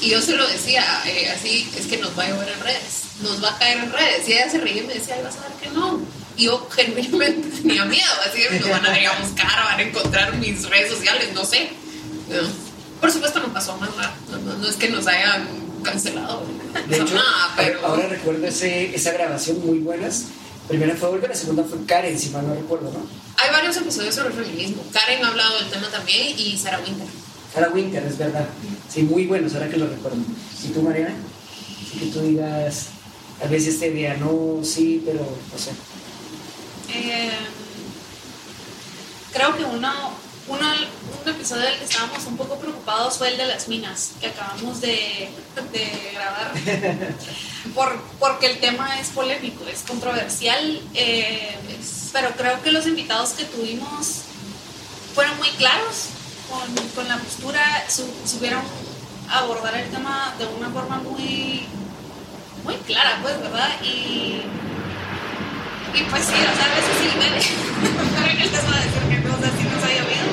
Y 0.00 0.10
yo 0.10 0.20
se 0.20 0.32
lo 0.36 0.46
decía, 0.48 1.02
eh, 1.06 1.30
así 1.30 1.70
es 1.76 1.86
que 1.86 1.96
nos 1.98 2.16
va 2.18 2.24
a 2.24 2.28
llover 2.30 2.48
en 2.50 2.60
redes, 2.60 2.82
nos 3.22 3.42
va 3.42 3.50
a 3.50 3.58
caer 3.58 3.78
en 3.78 3.92
redes. 3.92 4.28
Y 4.28 4.32
ella 4.32 4.50
se 4.50 4.58
reía 4.58 4.82
y 4.82 4.86
me 4.86 4.94
decía, 4.94 5.14
"Ay, 5.16 5.22
vas 5.22 5.36
a 5.36 5.42
ver 5.48 5.52
que 5.62 5.68
no. 5.70 6.00
Y 6.36 6.44
yo 6.44 6.68
genuinamente 6.70 7.48
tenía 7.62 7.84
miedo, 7.86 8.10
así 8.28 8.42
que 8.42 8.60
nos 8.60 8.68
van 8.68 8.84
a 8.84 9.12
buscar, 9.20 9.64
van 9.64 9.78
a 9.78 9.82
encontrar 9.82 10.34
mis 10.36 10.68
redes 10.68 10.90
sociales, 10.92 11.32
no 11.32 11.44
sé. 11.46 11.70
Por 13.00 13.10
supuesto 13.12 13.38
no 13.40 13.52
pasó 13.52 13.76
nada, 13.78 14.14
no, 14.30 14.38
no- 14.38 14.54
no 14.58 14.68
es 14.68 14.76
que 14.76 14.88
nos 14.88 15.06
hayan 15.06 15.48
cancelado, 15.86 16.42
De 16.88 16.96
hecho, 16.96 17.14
pero... 17.56 17.86
ahora 17.86 18.08
recuerdo 18.08 18.46
ese, 18.46 18.94
esa 18.94 19.12
grabación 19.12 19.64
muy 19.64 19.78
buenas. 19.78 20.26
Primera 20.68 20.96
fue 20.96 21.08
Olga, 21.10 21.28
la 21.28 21.34
segunda 21.34 21.62
fue 21.64 21.84
Karen, 21.86 22.18
si 22.18 22.30
mal 22.30 22.46
no 22.46 22.54
recuerdo, 22.54 22.90
¿no? 22.90 23.06
Hay 23.36 23.50
varios 23.52 23.76
episodios 23.76 24.14
sobre 24.14 24.34
feminismo. 24.34 24.82
Karen 24.92 25.24
ha 25.24 25.28
hablado 25.28 25.58
del 25.58 25.70
tema 25.70 25.88
también 25.88 26.36
y 26.36 26.58
Sarah 26.58 26.80
Winter. 26.84 27.06
Sarah 27.54 27.70
Winter, 27.70 28.02
es 28.04 28.18
verdad. 28.18 28.46
Sí, 28.92 29.02
muy 29.02 29.26
buenos, 29.26 29.54
ahora 29.54 29.68
que 29.68 29.76
lo 29.76 29.86
recuerdo. 29.86 30.18
¿Y 30.64 30.68
tú, 30.68 30.82
Mariana? 30.82 31.14
Así 31.80 31.98
que 31.98 32.06
tú 32.06 32.20
digas, 32.20 32.86
tal 33.38 33.48
vez 33.48 33.66
este 33.66 33.90
día 33.90 34.14
no, 34.14 34.60
sí, 34.64 35.02
pero 35.04 35.20
no 35.20 35.58
sé. 35.58 35.70
Eh, 36.92 37.30
creo 39.32 39.56
que 39.56 39.64
uno, 39.64 39.92
uno, 40.48 40.66
un 41.24 41.28
episodio 41.28 41.62
del 41.64 41.78
que 41.78 41.84
estábamos 41.84 42.24
un 42.26 42.36
poco 42.36 42.56
preocupados 42.58 43.18
fue 43.18 43.28
el 43.30 43.36
de 43.36 43.46
las 43.46 43.68
minas, 43.68 44.12
que 44.20 44.28
acabamos 44.28 44.80
de, 44.80 45.28
de 45.72 46.10
grabar, 46.14 46.52
por, 47.74 48.00
porque 48.20 48.46
el 48.46 48.58
tema 48.60 49.00
es 49.00 49.08
polémico, 49.08 49.64
es 49.66 49.80
controversial, 49.82 50.80
eh, 50.94 51.56
pero 52.12 52.30
creo 52.36 52.62
que 52.62 52.70
los 52.72 52.86
invitados 52.86 53.30
que 53.30 53.44
tuvimos 53.44 54.22
fueron 55.14 55.36
muy 55.38 55.48
claros 55.50 56.06
con, 56.48 56.86
con 56.94 57.08
la 57.08 57.18
postura, 57.18 57.84
su- 57.88 58.12
supieron 58.24 58.62
abordar 59.30 59.74
el 59.74 59.90
tema 59.90 60.32
de 60.38 60.46
una 60.46 60.68
forma 60.70 60.98
muy, 60.98 61.66
muy 62.64 62.76
clara, 62.86 63.18
pues, 63.22 63.40
¿verdad? 63.40 63.70
Y 63.82 64.42
y 65.96 66.02
pues 66.10 66.24
sí, 66.26 66.34
o 66.34 66.56
sea, 66.56 66.66
a 66.66 66.74
veces 66.76 66.94
sí 67.00 67.08
me 67.16 67.26
pero 68.16 68.30
él 68.30 68.38
les 68.38 68.64
va 68.64 68.76
a 68.76 68.84
decir 68.84 69.02
que 69.08 69.18
no, 69.26 69.34
o 69.34 69.40
sea, 69.40 69.50
sí 69.50 69.64
nos 69.64 69.82
ha 69.82 69.88
llovido. 69.88 70.28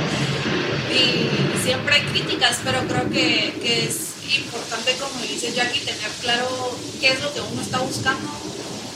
Y 0.92 1.64
siempre 1.64 1.96
hay 1.96 2.02
críticas, 2.02 2.60
pero 2.64 2.80
creo 2.88 3.10
que, 3.10 3.60
que 3.62 3.86
es 3.86 4.38
importante, 4.38 4.96
como 4.98 5.22
dice 5.22 5.54
Jackie, 5.54 5.80
tener 5.80 6.12
claro 6.22 6.78
qué 7.00 7.10
es 7.10 7.22
lo 7.22 7.34
que 7.34 7.40
uno 7.40 7.62
está 7.62 7.80
buscando 7.80 8.30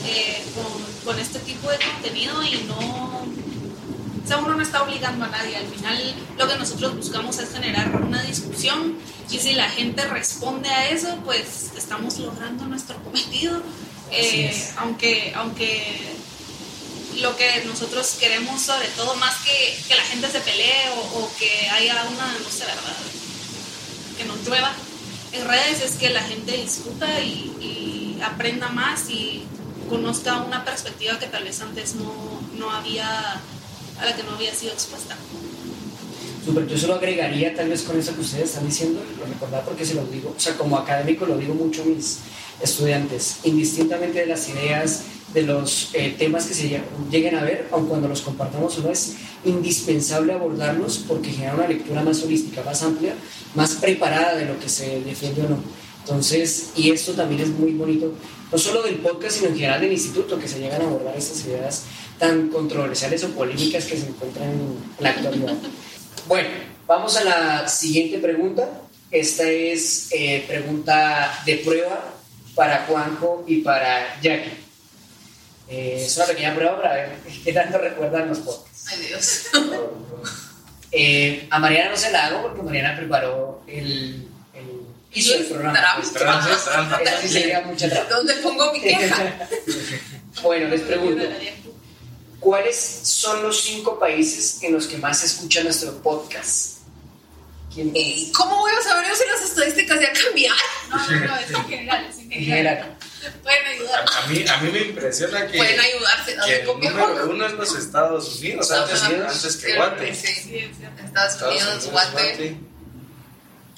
eh, 0.06 0.44
con, 0.54 1.04
con 1.04 1.18
este 1.18 1.38
tipo 1.40 1.70
de 1.70 1.78
contenido 1.78 2.42
y 2.42 2.64
no... 2.68 3.26
O 4.24 4.28
sea, 4.28 4.36
uno 4.36 4.54
no 4.54 4.62
está 4.62 4.82
obligando 4.82 5.24
a 5.24 5.28
nadie. 5.28 5.56
Al 5.56 5.66
final, 5.68 6.14
lo 6.36 6.46
que 6.46 6.56
nosotros 6.56 6.96
buscamos 6.96 7.38
es 7.38 7.50
generar 7.50 7.96
una 7.96 8.22
discusión 8.22 8.98
y 9.30 9.38
si 9.38 9.54
la 9.54 9.70
gente 9.70 10.06
responde 10.06 10.68
a 10.68 10.90
eso, 10.90 11.18
pues 11.24 11.72
estamos 11.78 12.18
logrando 12.18 12.66
nuestro 12.66 13.02
cometido. 13.02 13.62
Eh, 14.10 14.66
aunque, 14.76 15.32
aunque 15.34 16.18
lo 17.20 17.36
que 17.36 17.64
nosotros 17.64 18.16
queremos 18.18 18.60
sobre 18.62 18.88
todo 18.88 19.14
más 19.16 19.36
que, 19.44 19.76
que 19.88 19.94
la 19.94 20.02
gente 20.02 20.28
se 20.30 20.40
pelee 20.40 20.88
o, 20.96 21.18
o 21.18 21.30
que 21.38 21.68
haya 21.70 22.04
una, 22.10 22.32
no 22.32 22.50
sé, 22.50 22.64
verdad, 22.64 22.96
que 24.16 24.24
no 24.24 24.36
llueva 24.44 24.72
en 25.32 25.46
redes 25.46 25.82
es 25.82 25.96
que 25.96 26.10
la 26.10 26.22
gente 26.22 26.56
discuta 26.56 27.20
y, 27.20 27.52
y 27.60 28.22
aprenda 28.22 28.68
más 28.68 29.10
y 29.10 29.44
conozca 29.88 30.42
una 30.42 30.64
perspectiva 30.64 31.18
que 31.18 31.26
tal 31.26 31.44
vez 31.44 31.60
antes 31.60 31.94
no, 31.96 32.12
no 32.58 32.70
había, 32.70 33.40
a 34.00 34.04
la 34.04 34.16
que 34.16 34.22
no 34.22 34.32
había 34.34 34.54
sido 34.54 34.72
expuesta. 34.72 35.16
Súper, 36.44 36.66
yo 36.66 36.78
solo 36.78 36.94
agregaría 36.94 37.54
tal 37.54 37.68
vez 37.68 37.82
con 37.82 37.98
eso 37.98 38.14
que 38.14 38.22
ustedes 38.22 38.50
están 38.50 38.66
diciendo, 38.66 39.02
lo 39.18 39.26
recordar 39.26 39.64
porque 39.64 39.84
se 39.84 39.94
lo 39.94 40.04
digo, 40.06 40.34
o 40.36 40.40
sea, 40.40 40.56
como 40.56 40.78
académico 40.78 41.26
lo 41.26 41.36
digo 41.36 41.54
mucho 41.54 41.82
a 41.82 41.84
mis 41.84 42.18
estudiantes, 42.62 43.36
indistintamente 43.44 44.20
de 44.20 44.26
las 44.26 44.48
ideas, 44.48 45.02
de 45.34 45.42
los 45.42 45.90
eh, 45.92 46.14
temas 46.18 46.46
que 46.46 46.54
se 46.54 46.70
lle- 46.70 46.82
lleguen 47.10 47.34
a 47.34 47.42
ver, 47.42 47.68
aun 47.70 47.86
cuando 47.86 48.08
los 48.08 48.22
compartamos 48.22 48.78
o 48.78 48.82
no, 48.82 48.90
es 48.90 49.14
indispensable 49.44 50.32
abordarlos 50.32 51.04
porque 51.06 51.30
genera 51.30 51.54
una 51.54 51.68
lectura 51.68 52.02
más 52.02 52.22
holística, 52.22 52.62
más 52.62 52.82
amplia, 52.82 53.14
más 53.54 53.74
preparada 53.74 54.36
de 54.36 54.46
lo 54.46 54.58
que 54.58 54.68
se 54.68 55.00
defiende 55.00 55.42
o 55.42 55.48
no. 55.50 55.58
Entonces, 56.00 56.70
y 56.76 56.90
esto 56.90 57.12
también 57.12 57.42
es 57.42 57.48
muy 57.48 57.72
bonito, 57.72 58.14
no 58.50 58.58
solo 58.58 58.82
del 58.82 58.96
podcast, 58.96 59.36
sino 59.36 59.48
en 59.50 59.56
general 59.56 59.80
del 59.82 59.92
instituto, 59.92 60.38
que 60.38 60.48
se 60.48 60.58
llegan 60.58 60.80
a 60.80 60.86
abordar 60.86 61.14
estas 61.16 61.44
ideas 61.44 61.82
tan 62.18 62.48
controversiales 62.48 63.22
o 63.24 63.28
polémicas 63.28 63.84
que 63.84 63.96
se 63.98 64.06
encuentran 64.08 64.48
en 64.48 64.76
la 65.00 65.10
actualidad. 65.10 65.54
Bueno, 66.26 66.48
vamos 66.86 67.16
a 67.18 67.24
la 67.24 67.68
siguiente 67.68 68.18
pregunta. 68.18 68.82
Esta 69.10 69.48
es 69.48 70.08
eh, 70.12 70.44
pregunta 70.48 71.42
de 71.44 71.56
prueba 71.56 72.14
para 72.54 72.86
Juanjo 72.86 73.44
y 73.46 73.58
para 73.60 74.18
Jackie. 74.22 74.50
Eh, 75.68 76.02
es 76.04 76.16
una 76.16 76.26
pequeña 76.26 76.54
prueba 76.54 76.80
para 76.80 76.94
ver 76.94 77.16
qué 77.44 77.52
tanto 77.52 77.78
recuerdan 77.78 78.28
los 78.28 78.38
podcasts. 78.38 78.86
Ay, 78.90 79.06
Dios. 79.06 79.46
Eh, 80.90 81.46
a 81.50 81.58
Mariana 81.58 81.90
no 81.90 81.96
se 81.96 82.10
la 82.10 82.26
hago 82.26 82.42
porque 82.42 82.62
Mariana 82.62 82.96
preparó 82.96 83.62
el, 83.66 84.26
el 84.54 84.80
hizo 85.12 85.34
el 85.34 85.44
programa. 85.44 85.78
Trampa. 86.14 86.98
pues, 86.98 87.10
sí 87.22 87.28
sería 87.28 87.60
mucha 87.60 87.90
trampa. 87.90 88.14
¿Dónde 88.14 88.34
pongo 88.34 88.72
mi 88.72 88.80
queja? 88.80 89.48
bueno, 90.42 90.68
les 90.68 90.80
pregunto, 90.80 91.22
¿cuáles 92.40 92.76
son 92.76 93.42
los 93.42 93.60
cinco 93.60 93.98
países 93.98 94.62
en 94.62 94.72
los 94.72 94.86
que 94.86 94.96
más 94.96 95.20
se 95.20 95.26
escucha 95.26 95.62
nuestro 95.62 96.02
podcast? 96.02 96.78
¿Quién 97.74 97.92
¿Y 97.94 98.32
cómo 98.32 98.56
voy 98.56 98.72
a 98.72 98.82
saber 98.82 99.06
yo 99.06 99.14
si 99.14 99.28
las 99.28 99.42
estadísticas 99.42 100.00
ya 100.00 100.12
cambiaron? 100.12 100.58
No, 100.88 100.96
no, 100.96 101.26
no, 101.26 101.36
es 101.36 101.50
en 101.50 101.64
general, 101.64 102.06
es 102.08 102.18
en 102.18 102.32
En 102.32 102.44
general. 102.44 102.97
Pueden 103.42 103.66
ayudar. 103.66 104.04
A, 104.08 104.24
a 104.24 104.26
mí, 104.26 104.44
a 104.48 104.56
mí 104.58 104.70
me 104.70 104.80
impresiona 104.80 105.46
que, 105.46 105.56
Pueden 105.58 105.80
ayudarse. 105.80 106.36
que 106.46 106.62
¿Dónde 106.64 106.86
el 106.88 106.96
número 106.96 107.30
uno 107.30 107.46
es 107.46 107.52
los 107.54 107.74
Estados 107.76 108.36
Unidos, 108.38 108.70
antes, 108.70 109.02
Unidos. 109.02 109.32
antes 109.34 109.56
que 109.56 109.74
Guate. 109.76 110.14
Sí, 110.14 110.26
Sí. 110.34 110.70
Estados 111.04 111.32
Estados 111.34 111.54
Unidos, 111.62 111.86
Guate. 111.90 112.12
Guate. 112.12 112.56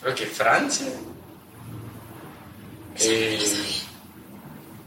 Creo 0.02 0.14
que 0.14 0.26
Francia. 0.26 0.86
Eh, 2.98 3.38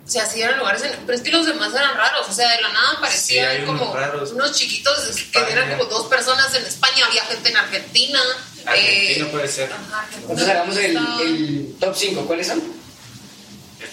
O 0.06 0.10
sea, 0.14 0.26
sí 0.26 0.42
eran 0.42 0.60
lugares, 0.60 0.84
en- 0.84 1.00
pero 1.06 1.18
es 1.18 1.24
que 1.24 1.32
los 1.32 1.46
demás 1.46 1.74
eran 1.74 1.96
raros, 1.96 2.28
o 2.30 2.34
sea, 2.34 2.50
de 2.56 2.62
la 2.62 2.74
nada 2.74 3.00
parecían 3.00 3.50
Sí, 3.50 3.56
hay 3.58 3.64
unos 3.70 3.80
como 3.80 3.96
raros. 3.96 4.32
unos 4.34 4.52
chiquitos 4.52 5.00
que 5.32 5.40
eran 5.52 5.70
como 5.78 5.86
dos 5.86 6.08
personas 6.08 6.54
en 6.56 6.66
España, 6.66 7.06
había 7.08 7.24
gente 7.26 7.50
en 7.50 7.58
Argentina. 7.58 8.20
Argentina 8.66 9.26
eh, 9.26 9.30
puede 9.32 9.48
ser. 9.48 9.72
ajá, 9.72 10.00
Argentina. 10.02 10.22
Entonces 10.22 10.50
hagamos 10.50 10.78
el, 10.78 10.98
el 11.22 11.76
top 11.80 11.96
5. 11.96 12.26
¿Cuáles 12.28 12.48
son? 12.48 12.62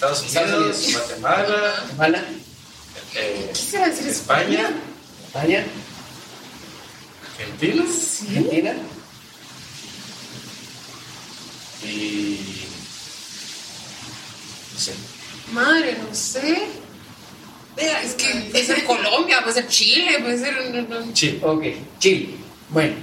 Estados 0.01 0.25
Estados 0.25 0.51
Unidos, 0.55 0.79
Unidos. 0.79 1.07
Guatemala, 1.09 1.75
Guatemala, 1.83 2.25
eh, 3.15 3.51
decir 3.53 4.09
España, 4.09 4.71
España, 5.27 5.67
Argentina 7.39 7.83
Argentina, 7.83 8.75
y. 11.85 12.39
No 14.73 14.81
sé. 14.81 14.93
Madre, 15.53 15.99
no 16.03 16.15
sé. 16.15 16.67
Vea, 17.77 18.03
Es 18.03 18.15
que 18.15 18.49
puede 18.51 18.65
ser 18.65 18.85
Colombia, 18.85 19.43
puede 19.43 19.55
ser 19.55 19.69
Chile, 19.69 20.19
puede 20.23 20.39
ser. 20.39 20.73
no, 20.89 21.01
no. 21.05 21.13
Chile. 21.13 21.41
ok, 21.43 21.65
Chile. 21.99 22.37
Bueno, 22.71 22.95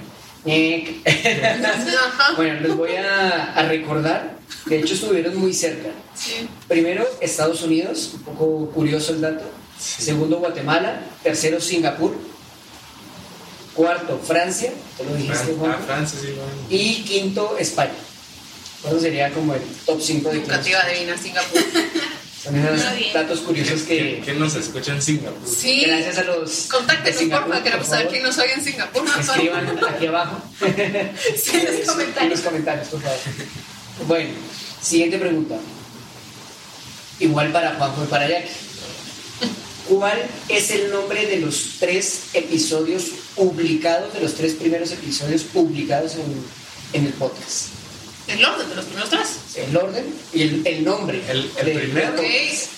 eh, 0.46 1.02
bueno, 2.36 2.60
les 2.60 2.76
voy 2.76 2.92
a, 2.96 3.52
a 3.54 3.62
recordar, 3.64 4.36
de 4.66 4.78
hecho 4.78 4.94
estuvieron 4.94 5.36
muy 5.36 5.52
cerca. 5.52 5.88
Sí. 6.14 6.48
Primero, 6.66 7.06
Estados 7.20 7.62
Unidos, 7.62 8.10
un 8.14 8.22
poco 8.22 8.70
curioso 8.70 9.12
el 9.12 9.20
dato. 9.20 9.44
Segundo, 9.78 10.38
Guatemala. 10.38 11.00
Tercero, 11.22 11.60
Singapur. 11.60 12.16
Cuarto, 13.74 14.18
Francia, 14.18 14.72
te 14.96 15.04
lo 15.04 15.14
dijiste, 15.14 15.54
Juan. 15.56 15.70
ah, 15.78 15.82
Francia, 15.86 16.18
sí, 16.20 16.32
bueno. 16.32 16.50
Y 16.68 17.04
quinto, 17.04 17.56
España. 17.58 17.92
Eso 18.84 18.98
sería 18.98 19.30
como 19.30 19.54
el 19.54 19.60
top 19.86 20.00
5 20.00 20.30
de 20.30 20.36
Nunca 20.38 20.60
te 20.60 20.70
iba 20.70 20.80
a 20.80 20.82
adivinar 20.82 21.16
Singapur. 21.18 21.60
Son 22.48 22.74
esos 22.74 23.12
datos 23.12 23.40
curiosos 23.40 23.82
¿Quién, 23.86 24.16
que, 24.16 24.20
quién 24.24 24.38
nos 24.38 24.54
escucha 24.54 24.92
en 24.92 25.02
Singapur? 25.02 25.48
Sí. 25.48 25.82
gracias 25.86 26.18
a 26.18 26.22
los 26.24 26.50
Contáctenos, 26.70 27.18
Singapur, 27.18 27.44
porfa, 27.46 27.56
por 27.56 27.64
queremos 27.64 27.86
saber 27.86 28.08
quién 28.08 28.22
nos 28.22 28.38
oye 28.38 28.52
en 28.54 28.64
Singapur. 28.64 29.04
Escriban 29.20 29.80
aquí 29.88 30.06
abajo. 30.06 30.42
Sí, 31.36 31.56
en 31.56 31.64
los 31.66 31.74
En 31.80 31.86
comentarios. 31.86 32.30
los 32.32 32.40
comentarios, 32.40 32.88
por 32.88 33.02
favor. 33.02 33.18
Bueno, 34.06 34.30
siguiente 34.82 35.18
pregunta. 35.18 35.56
Igual 37.20 37.52
para 37.52 37.74
Juanjo 37.74 38.04
y 38.04 38.06
para 38.06 38.28
Jackie. 38.28 38.50
¿Cuál 39.88 40.18
es 40.48 40.70
el 40.70 40.90
nombre 40.90 41.26
de 41.26 41.38
los 41.38 41.76
tres 41.80 42.24
episodios 42.34 43.04
publicados, 43.34 44.12
de 44.14 44.20
los 44.20 44.34
tres 44.34 44.52
primeros 44.54 44.92
episodios 44.92 45.42
publicados 45.44 46.14
en, 46.14 46.44
en 46.92 47.06
el 47.06 47.12
podcast? 47.14 47.77
El 48.28 48.44
orden 48.44 48.68
de 48.68 48.74
los 48.76 48.84
primeros 48.84 49.10
tres. 49.10 49.28
El 49.56 49.76
orden 49.76 50.14
y 50.34 50.42
el, 50.42 50.66
el 50.66 50.84
nombre. 50.84 51.22
El- 51.28 51.50
el 51.56 51.72
primero. 51.78 52.08
Ok. 52.10 52.16
podcast. 52.16 52.70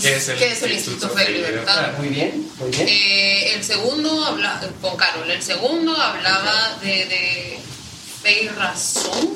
¿Qué 0.00 0.16
es 0.16 0.28
el 0.28 0.38
¿Qué 0.38 0.52
es 0.52 0.62
el 0.62 0.72
Instituto 0.72 1.06
Instituto 1.06 1.14
Fe 1.14 1.30
y 1.30 1.34
Libertad? 1.34 1.76
Libertad? 1.76 1.98
Muy 1.98 2.08
bien, 2.08 2.50
muy 2.58 2.70
bien. 2.70 2.88
Eh, 2.88 3.54
el 3.54 3.64
segundo 3.64 4.24
habla 4.24 4.60
con 4.80 4.96
Carol. 4.96 5.30
El 5.30 5.42
segundo 5.42 5.94
hablaba 5.94 6.78
de, 6.80 6.88
de 7.06 7.58
fe 8.22 8.44
y 8.44 8.48
razón. 8.48 9.28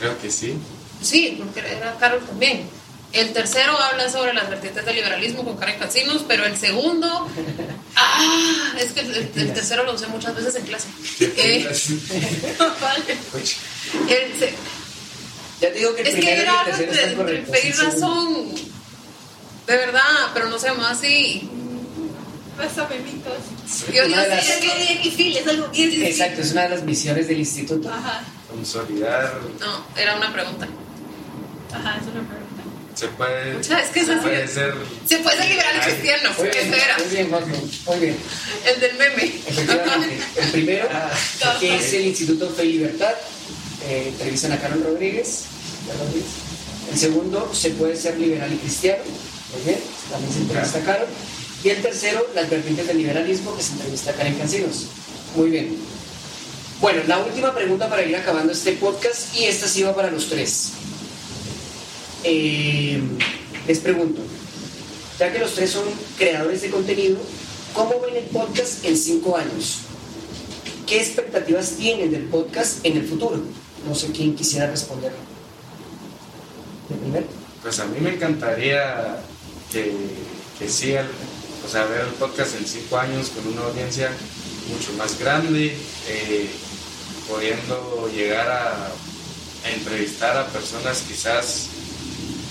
Creo 0.00 0.18
que 0.20 0.30
sí. 0.30 0.54
Sí, 1.02 1.36
porque 1.38 1.60
era 1.60 1.96
Carol 2.00 2.20
también. 2.26 2.68
El 3.12 3.32
tercero 3.32 3.76
habla 3.76 4.08
sobre 4.08 4.32
las 4.34 4.48
vertientes 4.48 4.84
del 4.84 4.94
liberalismo 4.96 5.44
con 5.44 5.56
Karen 5.56 5.78
Cancinos, 5.80 6.24
pero 6.28 6.44
el 6.44 6.56
segundo. 6.56 7.28
Ah, 7.96 8.72
es 8.78 8.92
que 8.92 9.00
el, 9.00 9.10
el- 9.14 9.30
el 9.34 9.52
tercero 9.52 9.82
lo 9.84 9.94
usé 9.94 10.06
muchas 10.06 10.34
veces 10.36 10.54
en 10.54 10.62
clase. 10.64 10.88
Eh, 11.20 11.66
el 14.08 14.38
se- 14.38 14.54
ya 15.60 15.72
te 15.72 15.78
digo 15.78 15.94
que 15.94 16.02
el 16.02 16.06
es 16.08 16.14
que 16.14 16.32
era 16.32 16.42
el 16.42 16.48
algo 16.72 16.82
el 16.82 16.94
segundo- 16.96 17.82
razón. 17.90 18.54
De 19.66 19.76
verdad, 19.76 20.02
pero 20.34 20.48
no 20.48 20.58
se 20.58 20.68
llama 20.68 20.90
así. 20.90 21.48
Pásame 22.56 22.98
mitos. 23.00 23.32
Yo, 23.92 23.94
yo 23.94 24.02
de 24.02 24.08
sí, 24.08 24.14
las- 24.14 24.48
es 24.48 24.62
algo 24.62 24.74
bien 24.76 25.02
difícil, 25.02 25.36
es 25.36 25.46
algo 25.48 25.68
bien 25.68 25.90
difícil. 25.90 26.12
Exacto, 26.12 26.40
es 26.42 26.52
una 26.52 26.62
de 26.62 26.68
las 26.70 26.82
misiones 26.84 27.26
del 27.28 27.38
instituto. 27.40 27.88
Ajá, 27.92 28.22
Consolidar. 28.48 29.38
No, 29.60 29.84
era 29.96 30.16
una 30.16 30.32
pregunta. 30.32 30.68
ajá, 31.72 31.96
es 31.98 32.02
una 32.06 32.22
pregunta. 32.28 32.49
Se 33.00 33.08
puede. 33.08 33.54
Mucha, 33.54 33.80
es 33.80 33.88
que 33.92 34.04
se 34.04 34.16
puede 34.16 34.46
ser. 34.46 34.74
Se 35.08 35.16
puede 35.20 35.36
ser 35.38 35.48
liberal 35.48 35.74
y 35.74 35.80
cristiano, 35.80 36.30
Muy 36.36 36.48
bien, 36.50 37.30
muy 37.30 37.40
bien, 37.40 37.70
muy 37.86 37.98
bien. 37.98 38.16
El 38.66 38.80
del 38.80 38.94
meme. 38.98 39.24
Efectivamente. 39.46 40.18
El 40.36 40.48
primero, 40.50 40.88
Ah. 40.92 41.56
que 41.58 41.76
es 41.76 41.92
el 41.94 42.02
Instituto 42.08 42.50
Fe 42.50 42.66
y 42.66 42.72
Libertad, 42.74 43.14
eh, 43.88 44.08
entrevistan 44.08 44.52
a 44.52 44.60
Carol 44.60 44.84
Rodríguez. 44.84 45.44
Carol 45.86 46.08
Rodríguez. 46.08 46.28
El 46.92 46.98
segundo, 46.98 47.50
se 47.54 47.70
puede 47.70 47.96
ser 47.96 48.18
liberal 48.18 48.52
y 48.52 48.56
cristiano. 48.58 49.02
Muy 49.54 49.62
bien, 49.64 49.80
también 50.10 50.32
se 50.34 50.38
entrevista 50.40 50.78
a 50.80 50.82
Carol. 50.82 51.08
Y 51.64 51.68
el 51.70 51.80
tercero, 51.80 52.26
las 52.34 52.50
vertientes 52.50 52.86
del 52.86 52.98
liberalismo, 52.98 53.56
que 53.56 53.62
se 53.62 53.72
entrevista 53.72 54.10
a 54.10 54.14
Karen 54.14 54.34
Cancinos. 54.34 54.88
Muy 55.36 55.48
bien. 55.48 55.74
Bueno, 56.82 57.00
la 57.06 57.18
última 57.18 57.54
pregunta 57.54 57.88
para 57.88 58.02
ir 58.02 58.14
acabando 58.14 58.52
este 58.52 58.72
podcast, 58.72 59.34
y 59.34 59.44
esta 59.46 59.66
sí 59.66 59.82
va 59.84 59.94
para 59.96 60.10
los 60.10 60.28
tres. 60.28 60.72
Eh, 62.22 63.00
les 63.66 63.78
pregunto, 63.78 64.20
ya 65.18 65.32
que 65.32 65.38
los 65.38 65.54
tres 65.54 65.70
son 65.70 65.84
creadores 66.18 66.62
de 66.62 66.70
contenido, 66.70 67.18
¿cómo 67.74 68.00
ven 68.00 68.16
el 68.16 68.24
podcast 68.24 68.84
en 68.84 68.96
cinco 68.96 69.36
años? 69.36 69.78
¿Qué 70.86 71.00
expectativas 71.00 71.76
tienen 71.76 72.10
del 72.10 72.24
podcast 72.24 72.84
en 72.84 72.98
el 72.98 73.06
futuro? 73.06 73.40
No 73.86 73.94
sé 73.94 74.08
quién 74.08 74.34
quisiera 74.34 74.66
responder. 74.66 75.12
¿De 76.88 76.96
primero? 76.96 77.26
Pues 77.62 77.78
a 77.78 77.86
mí 77.86 78.00
me 78.00 78.14
encantaría 78.14 79.20
que, 79.72 79.94
que 80.58 80.64
o 80.64 81.68
sea, 81.68 81.84
ver 81.84 82.00
el 82.00 82.14
podcast 82.14 82.56
en 82.56 82.66
cinco 82.66 82.98
años 82.98 83.30
con 83.30 83.52
una 83.52 83.62
audiencia 83.62 84.10
mucho 84.68 84.92
más 84.94 85.18
grande, 85.18 85.76
eh, 86.08 86.50
pudiendo 87.28 88.10
llegar 88.14 88.48
a 88.50 88.90
entrevistar 89.72 90.36
a 90.36 90.46
personas 90.48 91.04
quizás 91.06 91.68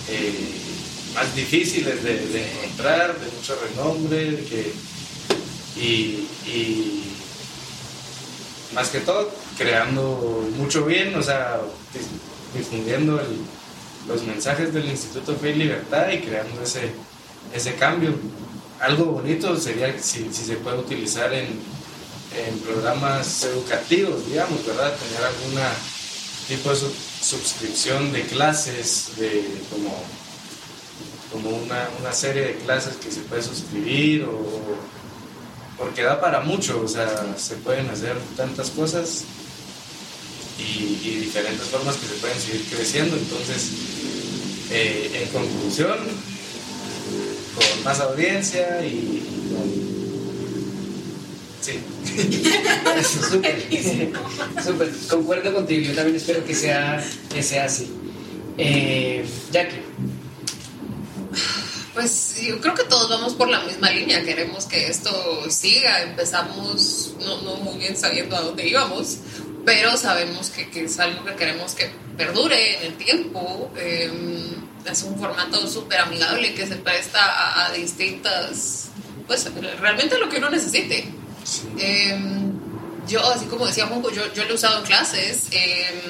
eh, 0.09 0.33
más 1.15 1.35
difíciles 1.35 2.03
de, 2.03 2.27
de 2.27 2.51
encontrar, 2.51 3.17
de 3.19 3.31
mucho 3.31 3.57
renombre, 3.69 4.43
que, 4.49 4.73
y, 5.79 6.27
más 8.73 8.89
que 8.89 8.99
todo 8.99 9.31
creando 9.57 10.47
mucho 10.57 10.85
bien, 10.85 11.15
o 11.15 11.23
sea, 11.23 11.59
dif- 11.93 12.57
difundiendo 12.57 13.21
los 14.07 14.23
mensajes 14.23 14.73
del 14.73 14.85
Instituto 14.85 15.35
Fe 15.35 15.51
y 15.51 15.55
Libertad 15.55 16.09
y 16.11 16.19
creando 16.19 16.61
ese, 16.61 16.91
ese 17.53 17.73
cambio. 17.75 18.13
Algo 18.79 19.05
bonito 19.05 19.59
sería 19.59 19.97
si, 20.01 20.29
si 20.31 20.45
se 20.45 20.55
puede 20.57 20.77
utilizar 20.77 21.33
en, 21.33 21.47
en 21.47 22.59
programas 22.59 23.43
educativos, 23.43 24.25
digamos, 24.27 24.65
¿verdad? 24.65 24.93
Tener 24.95 25.23
alguna 25.25 25.69
tipo 26.49 26.69
de 26.71 26.75
suscripción 27.21 28.11
de 28.11 28.23
clases, 28.23 29.11
de 29.17 29.45
como, 29.71 29.95
como 31.31 31.49
una, 31.57 31.87
una 32.01 32.11
serie 32.11 32.41
de 32.43 32.55
clases 32.55 32.95
que 32.97 33.11
se 33.11 33.21
puede 33.21 33.41
suscribir 33.43 34.23
o 34.25 34.59
porque 35.77 36.01
da 36.03 36.19
para 36.19 36.41
mucho, 36.41 36.81
o 36.83 36.87
sea, 36.89 37.07
se 37.37 37.55
pueden 37.55 37.89
hacer 37.89 38.17
tantas 38.35 38.69
cosas 38.71 39.23
y, 40.57 40.99
y 41.07 41.19
diferentes 41.21 41.65
formas 41.67 41.95
que 41.95 42.07
se 42.07 42.15
pueden 42.15 42.37
seguir 42.37 42.65
creciendo. 42.69 43.15
Entonces, 43.15 43.69
eh, 44.71 45.21
en 45.23 45.29
conclusión, 45.29 45.97
con 47.55 47.83
más 47.85 47.99
audiencia 48.01 48.85
y, 48.85 48.87
y 48.89 49.53
con- 49.55 49.98
Sí. 51.61 51.79
Súper. 53.29 53.67
Súper. 54.63 54.91
Concuerdo 55.09 55.53
contigo, 55.53 55.81
yo 55.81 55.95
también 55.95 56.15
espero 56.15 56.43
que 56.45 56.55
sea, 56.55 57.03
que 57.33 57.43
sea 57.43 57.65
así. 57.65 57.91
Eh, 58.57 59.25
Jackie, 59.51 59.81
Pues 61.93 62.41
yo 62.41 62.59
creo 62.59 62.75
que 62.75 62.83
todos 62.83 63.09
vamos 63.09 63.33
por 63.33 63.49
la 63.49 63.61
misma 63.61 63.89
línea, 63.89 64.23
queremos 64.23 64.65
que 64.65 64.87
esto 64.87 65.49
siga, 65.49 66.01
empezamos 66.03 67.13
no, 67.21 67.41
no 67.41 67.55
muy 67.57 67.77
bien 67.77 67.95
sabiendo 67.95 68.35
a 68.35 68.41
dónde 68.41 68.67
íbamos, 68.67 69.19
pero 69.65 69.95
sabemos 69.95 70.49
que, 70.49 70.69
que 70.69 70.85
es 70.85 70.99
algo 70.99 71.23
que 71.23 71.35
queremos 71.35 71.73
que 71.73 71.89
perdure 72.17 72.77
en 72.79 72.83
el 72.87 72.97
tiempo, 72.97 73.71
eh, 73.77 74.11
es 74.89 75.03
un 75.03 75.17
formato 75.17 75.65
súper 75.67 75.99
amigable 75.99 76.53
que 76.53 76.67
se 76.67 76.75
presta 76.75 77.19
a, 77.23 77.67
a 77.67 77.71
distintas, 77.71 78.89
pues 79.25 79.49
realmente 79.79 80.17
lo 80.17 80.27
que 80.27 80.37
uno 80.37 80.49
necesite. 80.49 81.18
Eh, 81.77 82.17
yo, 83.07 83.25
así 83.31 83.45
como 83.45 83.65
decía 83.65 83.87
Juanjo, 83.87 84.11
yo, 84.11 84.31
yo 84.33 84.43
lo 84.45 84.51
he 84.51 84.53
usado 84.53 84.79
en 84.79 84.85
clases, 84.85 85.47
eh, 85.51 86.01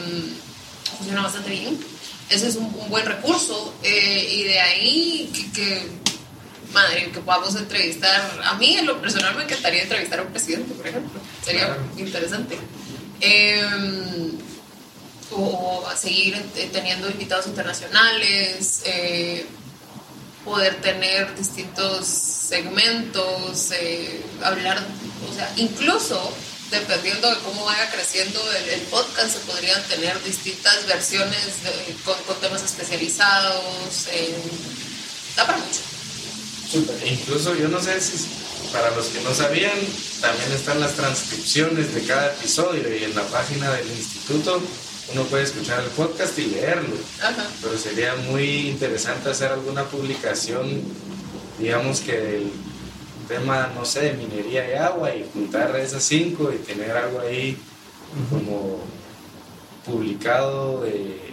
funciona 0.97 1.21
bastante 1.21 1.49
bien. 1.49 1.79
Ese 2.29 2.47
es 2.49 2.55
un, 2.55 2.65
un 2.65 2.89
buen 2.89 3.05
recurso. 3.05 3.73
eh, 3.83 4.29
y 4.33 4.43
de 4.43 4.59
ahí 4.59 5.31
que, 5.33 5.51
que, 5.51 5.87
madre, 6.73 7.09
que 7.11 7.19
podamos 7.21 7.55
entrevistar. 7.55 8.39
A 8.43 8.53
mí, 8.55 8.75
en 8.77 8.85
lo 8.85 8.99
personal, 9.01 9.35
me 9.35 9.43
encantaría 9.43 9.83
entrevistar 9.83 10.19
a 10.19 10.23
un 10.23 10.29
presidente, 10.29 10.73
por 10.75 10.85
ejemplo. 10.87 11.19
Sería 11.43 11.65
Claro. 11.67 11.81
interesante. 11.97 12.57
Eh, 13.21 14.31
o, 15.31 15.85
seguir 15.95 16.35
eh, 16.55 16.69
teniendo 16.71 17.09
invitados 17.09 17.47
internacionales. 17.47 18.81
eh, 18.85 19.45
poder 20.45 20.81
tener 20.81 21.35
distintos 21.35 22.07
segmentos, 22.07 23.71
eh, 23.71 24.23
hablar, 24.43 24.83
o 25.29 25.33
sea, 25.33 25.51
incluso 25.57 26.33
dependiendo 26.71 27.29
de 27.29 27.37
cómo 27.39 27.65
vaya 27.65 27.89
creciendo 27.91 28.39
el, 28.71 28.81
podcast, 28.81 29.33
se 29.33 29.39
podrían 29.39 29.81
tener 29.83 30.21
distintas 30.23 30.85
versiones 30.85 31.39
con, 32.05 32.39
temas 32.39 32.63
especializados. 32.63 34.07
eh, 34.11 34.35
da 35.35 35.45
para 35.45 35.57
mucho. 35.57 35.79
E 37.03 37.07
Incluso 37.09 37.55
yo 37.55 37.67
no 37.67 37.81
sé 37.81 37.99
si 37.99 38.27
para 38.71 38.91
los 38.95 39.07
que 39.07 39.21
no 39.21 39.33
sabían, 39.33 39.77
también 40.21 40.51
están 40.51 40.79
las 40.79 40.93
transcripciones 40.93 41.93
de 41.93 42.03
cada 42.05 42.27
episodio 42.33 42.95
y 42.95 43.03
en 43.03 43.15
la 43.15 43.23
página 43.23 43.71
del 43.71 43.87
instituto 43.89 44.61
uno 45.13 45.23
puede 45.23 45.43
escuchar 45.43 45.83
el 45.83 45.89
podcast 45.89 46.37
y 46.37 46.45
leerlo. 46.47 46.95
Ajá. 47.21 47.47
Pero 47.61 47.77
sería 47.77 48.15
muy 48.15 48.69
interesante 48.69 49.29
hacer 49.29 49.51
alguna 49.51 49.85
publicación, 49.85 50.81
digamos 51.57 52.01
que 52.01 52.17
del 52.17 52.51
tema, 53.27 53.71
no 53.75 53.85
sé, 53.85 54.01
de 54.01 54.13
minería 54.13 54.69
y 54.69 54.73
agua 54.73 55.15
y 55.15 55.25
juntar 55.33 55.75
esas 55.79 56.03
cinco 56.03 56.51
y 56.53 56.57
tener 56.57 56.91
algo 56.91 57.21
ahí 57.21 57.57
como 58.29 58.79
publicado 59.85 60.81
de 60.81 61.29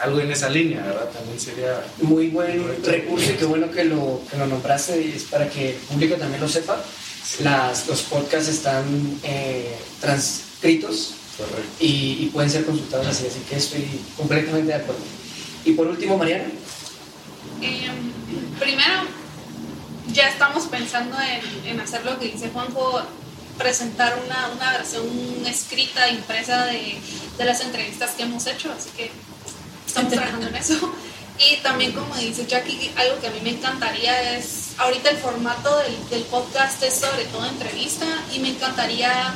algo 0.00 0.20
en 0.20 0.30
esa 0.30 0.48
línea, 0.48 0.82
¿verdad? 0.82 1.08
También 1.10 1.38
sería 1.38 1.84
Muy 2.02 2.28
buen 2.28 2.64
recurso 2.84 3.30
y 3.30 3.34
qué 3.34 3.44
bueno 3.44 3.70
que 3.70 3.84
lo, 3.84 4.20
que 4.30 4.36
lo 4.36 4.46
nombraste 4.46 5.00
y 5.00 5.12
es 5.16 5.24
para 5.24 5.48
que 5.48 5.70
el 5.70 5.76
público 5.76 6.16
también 6.16 6.40
lo 6.40 6.48
sepa. 6.48 6.82
Las, 7.40 7.86
los 7.88 8.02
podcasts 8.02 8.48
están 8.48 8.84
eh, 9.22 9.74
transcritos. 10.00 11.14
Y, 11.80 11.86
y 12.20 12.30
pueden 12.32 12.50
ser 12.50 12.64
consultados 12.64 13.06
así, 13.08 13.26
así 13.26 13.40
que 13.48 13.56
estoy 13.56 14.00
completamente 14.16 14.68
de 14.68 14.74
acuerdo. 14.74 15.02
Y 15.64 15.72
por 15.72 15.86
último, 15.86 16.16
Mariana, 16.18 16.44
Eh, 17.62 17.88
primero, 18.58 19.04
ya 20.12 20.28
estamos 20.28 20.64
pensando 20.64 21.16
en, 21.20 21.66
en 21.66 21.80
hacer 21.80 22.04
lo 22.04 22.18
que 22.18 22.26
dice 22.26 22.50
Juanjo, 22.50 23.00
presentar 23.58 24.18
una, 24.24 24.50
una 24.54 24.72
versión 24.78 25.06
escrita, 25.46 26.08
impresa 26.10 26.66
de, 26.66 26.98
de 27.38 27.44
las 27.44 27.60
entrevistas 27.60 28.10
que 28.12 28.24
hemos 28.24 28.46
hecho, 28.46 28.72
así 28.72 28.90
que 28.96 29.10
estamos 29.86 30.12
trabajando 30.12 30.48
en 30.48 30.56
eso. 30.56 30.92
Y 31.38 31.56
también, 31.62 31.92
como 31.92 32.14
dice 32.16 32.46
Jackie, 32.46 32.92
algo 32.96 33.20
que 33.20 33.26
a 33.26 33.30
mí 33.30 33.40
me 33.42 33.50
encantaría 33.50 34.36
es 34.36 34.72
ahorita 34.78 35.10
el 35.10 35.16
formato 35.16 35.78
del, 35.78 36.08
del 36.10 36.22
podcast 36.24 36.82
es 36.82 36.94
sobre 36.94 37.24
todo 37.26 37.46
entrevista 37.46 38.06
y 38.32 38.38
me 38.40 38.50
encantaría 38.50 39.34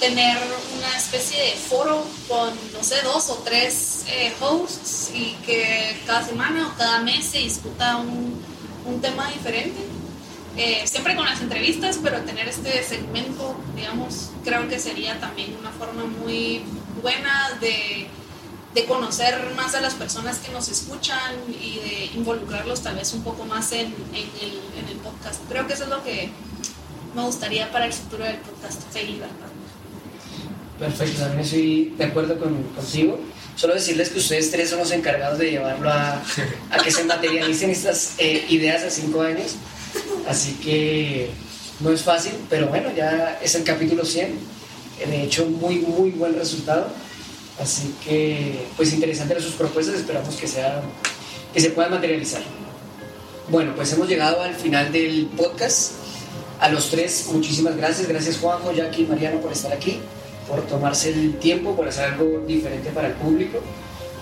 tener 0.00 0.36
una 0.76 0.96
especie 0.96 1.40
de 1.42 1.52
foro 1.52 2.04
con, 2.28 2.50
no 2.72 2.82
sé, 2.82 3.00
dos 3.02 3.30
o 3.30 3.36
tres 3.44 4.04
eh, 4.08 4.32
hosts 4.40 5.10
y 5.14 5.32
que 5.44 6.00
cada 6.06 6.24
semana 6.24 6.68
o 6.68 6.76
cada 6.76 7.00
mes 7.00 7.24
se 7.24 7.38
discuta 7.38 7.96
un, 7.96 8.42
un 8.84 9.00
tema 9.00 9.30
diferente. 9.30 9.80
Eh, 10.56 10.82
siempre 10.86 11.14
con 11.14 11.26
las 11.26 11.40
entrevistas, 11.42 11.98
pero 12.02 12.20
tener 12.22 12.48
este 12.48 12.82
segmento, 12.82 13.56
digamos, 13.74 14.30
creo 14.42 14.66
que 14.68 14.78
sería 14.78 15.20
también 15.20 15.54
una 15.60 15.70
forma 15.70 16.04
muy 16.04 16.62
buena 17.02 17.50
de, 17.60 18.06
de 18.72 18.84
conocer 18.86 19.52
más 19.54 19.74
a 19.74 19.82
las 19.82 19.94
personas 19.94 20.38
que 20.38 20.50
nos 20.52 20.68
escuchan 20.68 21.34
y 21.60 21.78
de 21.78 22.10
involucrarlos 22.14 22.82
tal 22.82 22.96
vez 22.96 23.12
un 23.12 23.22
poco 23.22 23.44
más 23.44 23.72
en, 23.72 23.94
en, 24.14 24.88
el, 24.88 24.96
podcast. 24.96 25.42
Creo 25.48 25.66
que 25.66 25.74
eso 25.74 25.84
es 25.84 25.90
lo 25.90 26.02
que 26.02 26.30
me 27.14 27.22
gustaría 27.22 27.70
para 27.70 27.84
el 27.84 27.92
futuro 27.92 28.24
del 28.24 28.36
podcast. 28.36 28.82
¿verdad? 28.94 29.55
Perfecto, 30.78 31.22
también 31.22 31.40
estoy 31.40 31.94
de 31.96 32.04
acuerdo 32.04 32.38
con, 32.38 32.62
contigo. 32.74 33.18
Solo 33.56 33.74
decirles 33.74 34.10
que 34.10 34.18
ustedes 34.18 34.50
tres 34.50 34.68
son 34.68 34.80
los 34.80 34.92
encargados 34.92 35.38
de 35.38 35.50
llevarlo 35.50 35.88
a, 35.88 36.22
a 36.70 36.78
que 36.84 36.90
se 36.90 37.04
materialicen 37.04 37.70
estas 37.70 38.14
eh, 38.18 38.44
ideas 38.50 38.82
a 38.82 38.90
cinco 38.90 39.22
años. 39.22 39.54
Así 40.28 40.52
que 40.62 41.30
no 41.80 41.90
es 41.90 42.02
fácil, 42.02 42.32
pero 42.50 42.66
bueno, 42.66 42.90
ya 42.94 43.38
es 43.42 43.54
el 43.54 43.64
capítulo 43.64 44.04
100. 44.04 44.38
De 45.08 45.22
hecho, 45.22 45.46
muy, 45.46 45.76
muy 45.76 46.10
buen 46.10 46.34
resultado. 46.34 46.88
Así 47.58 47.94
que, 48.04 48.66
pues 48.76 48.92
interesante 48.92 49.40
sus 49.40 49.54
propuestas, 49.54 49.96
esperamos 49.96 50.36
que, 50.36 50.46
sea, 50.46 50.82
que 51.54 51.60
se 51.60 51.70
puedan 51.70 51.92
materializar. 51.92 52.42
Bueno, 53.48 53.74
pues 53.74 53.90
hemos 53.94 54.08
llegado 54.08 54.42
al 54.42 54.54
final 54.54 54.92
del 54.92 55.28
podcast. 55.34 55.92
A 56.60 56.68
los 56.68 56.90
tres, 56.90 57.28
muchísimas 57.32 57.76
gracias. 57.76 58.06
Gracias 58.06 58.36
Juanjo, 58.36 58.72
Jackie 58.72 59.02
y 59.02 59.06
Mariano 59.06 59.40
por 59.40 59.52
estar 59.52 59.72
aquí 59.72 60.00
por 60.48 60.62
tomarse 60.62 61.10
el 61.10 61.34
tiempo, 61.38 61.74
por 61.74 61.88
hacer 61.88 62.12
algo 62.12 62.40
diferente 62.46 62.90
para 62.90 63.08
el 63.08 63.14
público, 63.14 63.58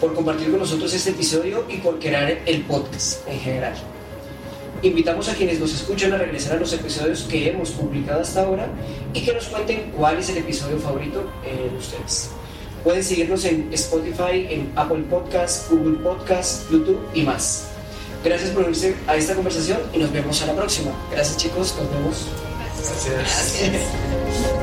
por 0.01 0.15
compartir 0.15 0.51
con 0.51 0.61
nosotros 0.61 0.93
este 0.93 1.11
episodio 1.11 1.65
y 1.69 1.79
por 1.79 1.99
crear 1.99 2.39
el 2.47 2.63
podcast 2.63 3.27
en 3.29 3.41
general. 3.41 3.75
Invitamos 4.83 5.29
a 5.29 5.35
quienes 5.35 5.59
nos 5.61 5.73
escuchan 5.73 6.13
a 6.13 6.19
regresar 6.19 6.57
a 6.57 6.61
los 6.61 6.73
episodios 6.73 7.23
que 7.23 7.49
hemos 7.49 7.71
publicado 7.71 8.21
hasta 8.21 8.43
ahora 8.43 8.69
y 9.15 9.25
que 9.25 9.33
nos 9.33 9.47
cuenten 9.47 9.93
cuál 9.97 10.19
es 10.19 10.29
el 10.29 10.39
episodio 10.39 10.79
favorito 10.79 11.25
de 11.43 11.77
ustedes. 11.77 12.31
Pueden 12.83 13.03
seguirnos 13.03 13.43
en 13.47 13.73
Spotify, 13.73 14.47
en 14.51 14.71
Apple 14.77 15.05
Podcasts, 15.09 15.71
Google 15.71 15.99
Podcasts, 16.01 16.67
YouTube 16.71 17.01
y 17.15 17.23
más. 17.23 17.69
Gracias 18.23 18.51
por 18.51 18.65
unirse 18.65 18.95
a 19.07 19.17
esta 19.17 19.35
conversación 19.35 19.81
y 19.95 19.99
nos 19.99 20.13
vemos 20.13 20.43
a 20.43 20.47
la 20.47 20.55
próxima. 20.55 20.91
Gracias 21.11 21.39
chicos, 21.39 21.75
nos 21.79 21.91
vemos. 21.91 22.27
Gracias. 22.77 23.61
Gracias. 23.61 24.54